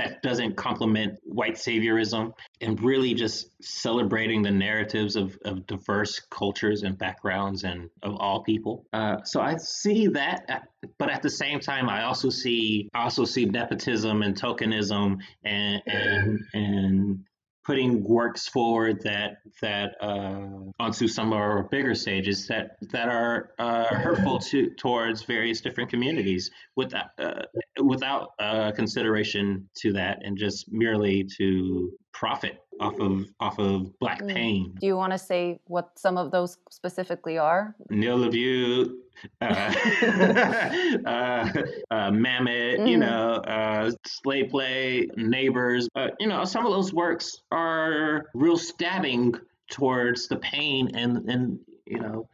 that 0.00 0.22
doesn't 0.22 0.56
complement 0.56 1.18
white 1.24 1.54
saviorism 1.54 2.32
and 2.62 2.82
really 2.82 3.12
just 3.12 3.48
celebrating 3.62 4.42
the 4.42 4.50
narratives 4.50 5.14
of, 5.14 5.36
of 5.44 5.66
diverse 5.66 6.20
cultures 6.30 6.82
and 6.82 6.96
backgrounds 6.96 7.64
and 7.64 7.90
of 8.02 8.16
all 8.16 8.42
people. 8.42 8.86
Uh, 8.94 9.22
so 9.24 9.42
I 9.42 9.56
see 9.56 10.06
that, 10.08 10.44
uh, 10.48 10.88
but 10.98 11.10
at 11.10 11.20
the 11.20 11.28
same 11.28 11.60
time, 11.60 11.88
I 11.90 12.04
also 12.04 12.30
see 12.30 12.88
I 12.94 13.02
also 13.02 13.24
see 13.24 13.44
nepotism 13.44 14.22
and 14.22 14.34
tokenism 14.40 15.18
and 15.44 15.82
and 15.86 16.38
and 16.54 17.24
putting 17.70 18.02
works 18.02 18.48
forward 18.48 19.00
that 19.00 19.36
that 19.62 19.94
uh, 20.00 20.44
onto 20.80 21.06
some 21.06 21.32
of 21.32 21.38
our 21.38 21.62
bigger 21.70 21.94
stages 21.94 22.48
that 22.48 22.72
that 22.90 23.08
are 23.08 23.50
uh, 23.60 23.84
hurtful 23.94 24.40
to 24.40 24.70
towards 24.70 25.22
various 25.22 25.60
different 25.60 25.88
communities 25.88 26.50
without 26.74 27.10
uh, 27.20 27.42
without 27.80 28.32
uh, 28.40 28.72
consideration 28.72 29.70
to 29.76 29.92
that 29.92 30.18
and 30.24 30.36
just 30.36 30.64
merely 30.72 31.22
to 31.38 31.92
profit 32.12 32.60
off 32.80 32.98
of 32.98 33.26
off 33.40 33.58
of 33.58 33.98
black 33.98 34.22
mm. 34.22 34.34
pain. 34.34 34.74
Do 34.80 34.86
you 34.86 34.96
want 34.96 35.12
to 35.12 35.18
say 35.18 35.60
what 35.66 35.98
some 35.98 36.16
of 36.16 36.30
those 36.30 36.56
specifically 36.70 37.38
are? 37.38 37.74
Neil 37.90 38.18
LaBute, 38.18 38.92
uh, 39.40 39.44
uh, 41.06 41.94
uh, 41.94 42.10
Mammoth, 42.10 42.80
mm. 42.80 42.88
you 42.88 42.96
know, 42.96 43.34
uh, 43.34 43.90
Slave 44.06 44.50
Play, 44.50 45.08
Neighbors. 45.16 45.88
Uh, 45.94 46.08
you 46.18 46.26
know, 46.26 46.44
some 46.44 46.66
of 46.66 46.72
those 46.72 46.92
works 46.92 47.42
are 47.52 48.26
real 48.34 48.56
stabbing 48.56 49.34
towards 49.70 50.26
the 50.28 50.36
pain 50.36 50.90
and 50.94 51.28
and 51.28 51.60
you 51.86 52.00
know. 52.00 52.28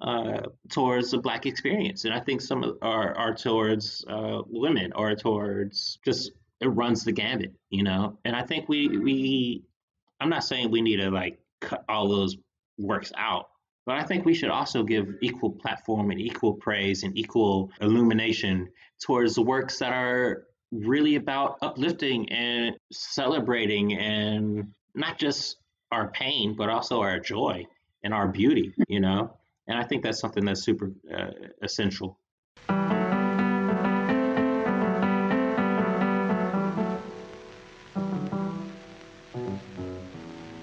Uh, 0.00 0.42
towards 0.68 1.10
the 1.10 1.18
black 1.18 1.44
experience, 1.44 2.04
and 2.04 2.14
I 2.14 2.20
think 2.20 2.40
some 2.40 2.78
are 2.82 3.18
are 3.18 3.34
towards 3.34 4.04
women 4.46 4.92
or 4.94 5.16
towards 5.16 5.98
just 6.04 6.30
it 6.60 6.68
runs 6.68 7.04
the 7.04 7.12
gambit, 7.12 7.54
you 7.70 7.82
know. 7.82 8.18
And 8.24 8.34
I 8.34 8.42
think 8.42 8.68
we 8.68 8.88
we 8.88 9.64
I'm 10.20 10.28
not 10.28 10.44
saying 10.44 10.70
we 10.70 10.82
need 10.82 10.96
to 10.96 11.10
like 11.10 11.38
cut 11.60 11.84
all 11.88 12.08
those 12.08 12.36
works 12.78 13.12
out, 13.16 13.48
but 13.86 13.96
I 13.96 14.04
think 14.04 14.24
we 14.24 14.34
should 14.34 14.50
also 14.50 14.82
give 14.82 15.14
equal 15.22 15.50
platform 15.50 16.10
and 16.10 16.20
equal 16.20 16.54
praise 16.54 17.02
and 17.02 17.16
equal 17.16 17.70
illumination 17.80 18.68
towards 19.00 19.34
the 19.34 19.42
works 19.42 19.78
that 19.78 19.92
are 19.92 20.44
really 20.70 21.16
about 21.16 21.58
uplifting 21.62 22.28
and 22.30 22.76
celebrating 22.92 23.96
and 23.96 24.72
not 24.94 25.18
just 25.18 25.56
our 25.90 26.08
pain, 26.08 26.54
but 26.56 26.68
also 26.68 27.00
our 27.00 27.18
joy 27.18 27.64
and 28.02 28.12
our 28.12 28.28
beauty, 28.28 28.74
you 28.88 29.00
know? 29.00 29.32
And 29.66 29.78
I 29.78 29.84
think 29.84 30.02
that's 30.02 30.20
something 30.20 30.44
that's 30.44 30.62
super 30.62 30.92
uh, 31.12 31.30
essential. 31.62 32.18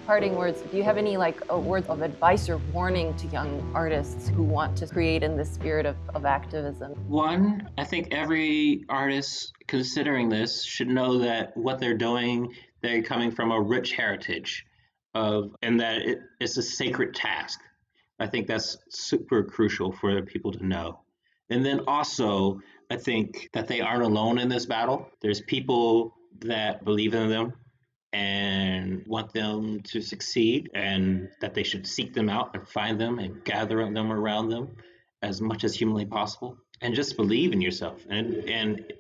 Parting 0.06 0.36
words, 0.36 0.62
do 0.62 0.78
you 0.78 0.84
have 0.84 0.98
any 0.98 1.18
like 1.18 1.42
a 1.50 1.58
words 1.58 1.88
of 1.88 2.02
advice 2.02 2.48
or 2.48 2.58
warning 2.72 3.14
to 3.16 3.28
young 3.28 3.72
artists 3.74 4.30
who 4.30 4.44
want 4.44 4.78
to 4.78 4.88
create 4.88 5.24
in 5.24 5.36
this 5.36 5.52
spirit 5.52 5.86
of, 5.86 5.96
of 6.14 6.26
activism? 6.26 6.92
One, 7.08 7.70
I 7.78 7.84
think 7.84 8.14
every 8.14 8.86
artist 8.88 9.54
considering 9.68 10.30
this 10.30 10.64
should 10.64 10.88
know 10.88 11.20
that 11.20 11.58
what 11.58 11.80
they're 11.80 11.98
doing, 11.98 12.54
they're 12.82 13.02
coming 13.02 13.32
from 13.32 13.52
a 13.52 13.60
rich 13.60 13.94
heritage 13.94 14.66
of, 15.16 15.56
and 15.64 15.80
that 15.80 16.04
it, 16.04 16.20
it's 16.40 16.58
a 16.58 16.64
sacred 16.64 17.16
task. 17.16 17.60
I 18.20 18.28
think 18.28 18.48
that's 18.48 18.78
super 18.90 19.44
crucial 19.44 19.92
for 19.92 20.22
people 20.22 20.52
to 20.52 20.66
know. 20.66 21.00
And 21.50 21.66
then 21.66 21.82
also, 21.88 22.62
I 22.92 22.98
think 22.98 23.50
that 23.54 23.68
they 23.68 23.82
aren't 23.82 24.04
alone 24.04 24.38
in 24.38 24.50
this 24.50 24.66
battle. 24.66 25.10
There's 25.22 25.42
people 25.42 26.16
that 26.42 26.86
believe 26.86 27.14
in 27.14 27.30
them 27.30 27.54
and 28.16 29.06
want 29.08 29.34
them 29.34 29.82
to 29.82 30.02
succeed 30.02 30.70
and 30.74 31.30
that 31.42 31.54
they 31.54 31.64
should 31.64 31.86
seek 31.86 32.14
them 32.14 32.30
out 32.30 32.56
and 32.56 32.66
find 32.68 33.00
them 33.00 33.20
and 33.20 33.44
gather 33.44 33.78
them 33.92 34.10
around 34.12 34.48
them 34.50 34.70
as 35.22 35.42
much 35.42 35.66
as 35.66 35.76
humanly 35.76 36.06
possible. 36.06 36.58
And 36.80 36.96
just 36.96 37.18
believe 37.18 37.52
in 37.52 37.60
yourself. 37.62 38.06
And 38.10 38.50
and 38.50 38.94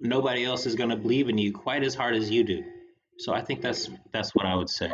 nobody 0.00 0.44
else 0.44 0.64
is 0.66 0.74
going 0.74 0.90
to 0.90 0.96
believe 0.96 1.28
in 1.28 1.36
you 1.36 1.52
quite 1.52 1.82
as 1.84 1.94
hard 1.94 2.14
as 2.14 2.30
you 2.30 2.44
do. 2.44 2.64
So 3.18 3.32
i 3.34 3.42
think 3.42 3.60
that's 3.60 3.90
that's 4.12 4.34
what 4.34 4.46
i 4.46 4.54
would 4.54 4.70
say 4.70 4.90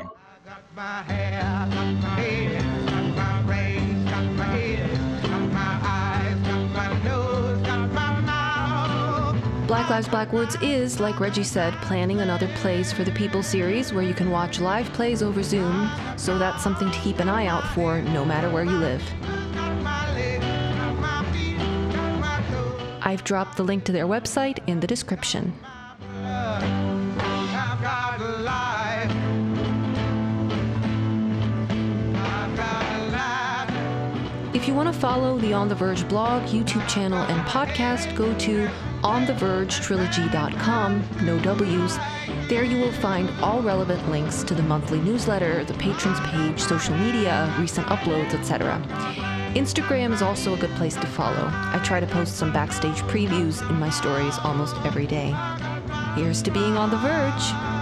Black 9.88 9.96
Lives 10.00 10.08
Black 10.10 10.32
Words 10.34 10.56
is, 10.60 11.00
like 11.00 11.18
Reggie 11.18 11.42
said, 11.42 11.72
planning 11.76 12.20
another 12.20 12.46
Plays 12.56 12.92
for 12.92 13.04
the 13.04 13.10
People 13.12 13.42
series 13.42 13.90
where 13.90 14.02
you 14.02 14.12
can 14.12 14.30
watch 14.30 14.60
live 14.60 14.86
plays 14.92 15.22
over 15.22 15.42
Zoom, 15.42 15.90
so 16.18 16.36
that's 16.36 16.62
something 16.62 16.90
to 16.90 16.98
keep 17.00 17.20
an 17.20 17.28
eye 17.30 17.46
out 17.46 17.64
for 17.68 18.02
no 18.02 18.22
matter 18.22 18.50
where 18.50 18.64
you 18.64 18.76
live. 18.76 19.02
I've 23.00 23.24
dropped 23.24 23.56
the 23.56 23.62
link 23.62 23.84
to 23.84 23.92
their 23.92 24.04
website 24.04 24.58
in 24.66 24.78
the 24.78 24.86
description. 24.86 25.54
If 34.52 34.68
you 34.68 34.74
want 34.74 34.92
to 34.92 35.00
follow 35.00 35.38
the 35.38 35.54
On 35.54 35.66
the 35.66 35.74
Verge 35.74 36.06
blog, 36.08 36.42
YouTube 36.42 36.86
channel, 36.88 37.22
and 37.22 37.40
podcast, 37.48 38.14
go 38.14 38.34
to 38.40 38.68
onthevergetrilogy.com, 39.02 41.04
no 41.22 41.38
W's. 41.40 41.98
There 42.48 42.64
you 42.64 42.78
will 42.78 42.92
find 42.92 43.28
all 43.42 43.60
relevant 43.62 44.08
links 44.10 44.42
to 44.44 44.54
the 44.54 44.62
monthly 44.62 45.00
newsletter, 45.00 45.64
the 45.64 45.74
patrons 45.74 46.20
page, 46.20 46.60
social 46.60 46.94
media, 46.96 47.52
recent 47.58 47.86
uploads, 47.88 48.32
etc. 48.34 48.80
Instagram 49.54 50.12
is 50.12 50.22
also 50.22 50.54
a 50.54 50.58
good 50.58 50.74
place 50.76 50.94
to 50.96 51.06
follow. 51.06 51.50
I 51.52 51.80
try 51.84 52.00
to 52.00 52.06
post 52.06 52.36
some 52.36 52.52
backstage 52.52 53.00
previews 53.02 53.68
in 53.68 53.78
my 53.78 53.90
stories 53.90 54.38
almost 54.44 54.76
every 54.84 55.06
day. 55.06 55.34
Here's 56.14 56.42
to 56.42 56.50
being 56.50 56.76
on 56.76 56.90
the 56.90 56.98
verge. 56.98 57.77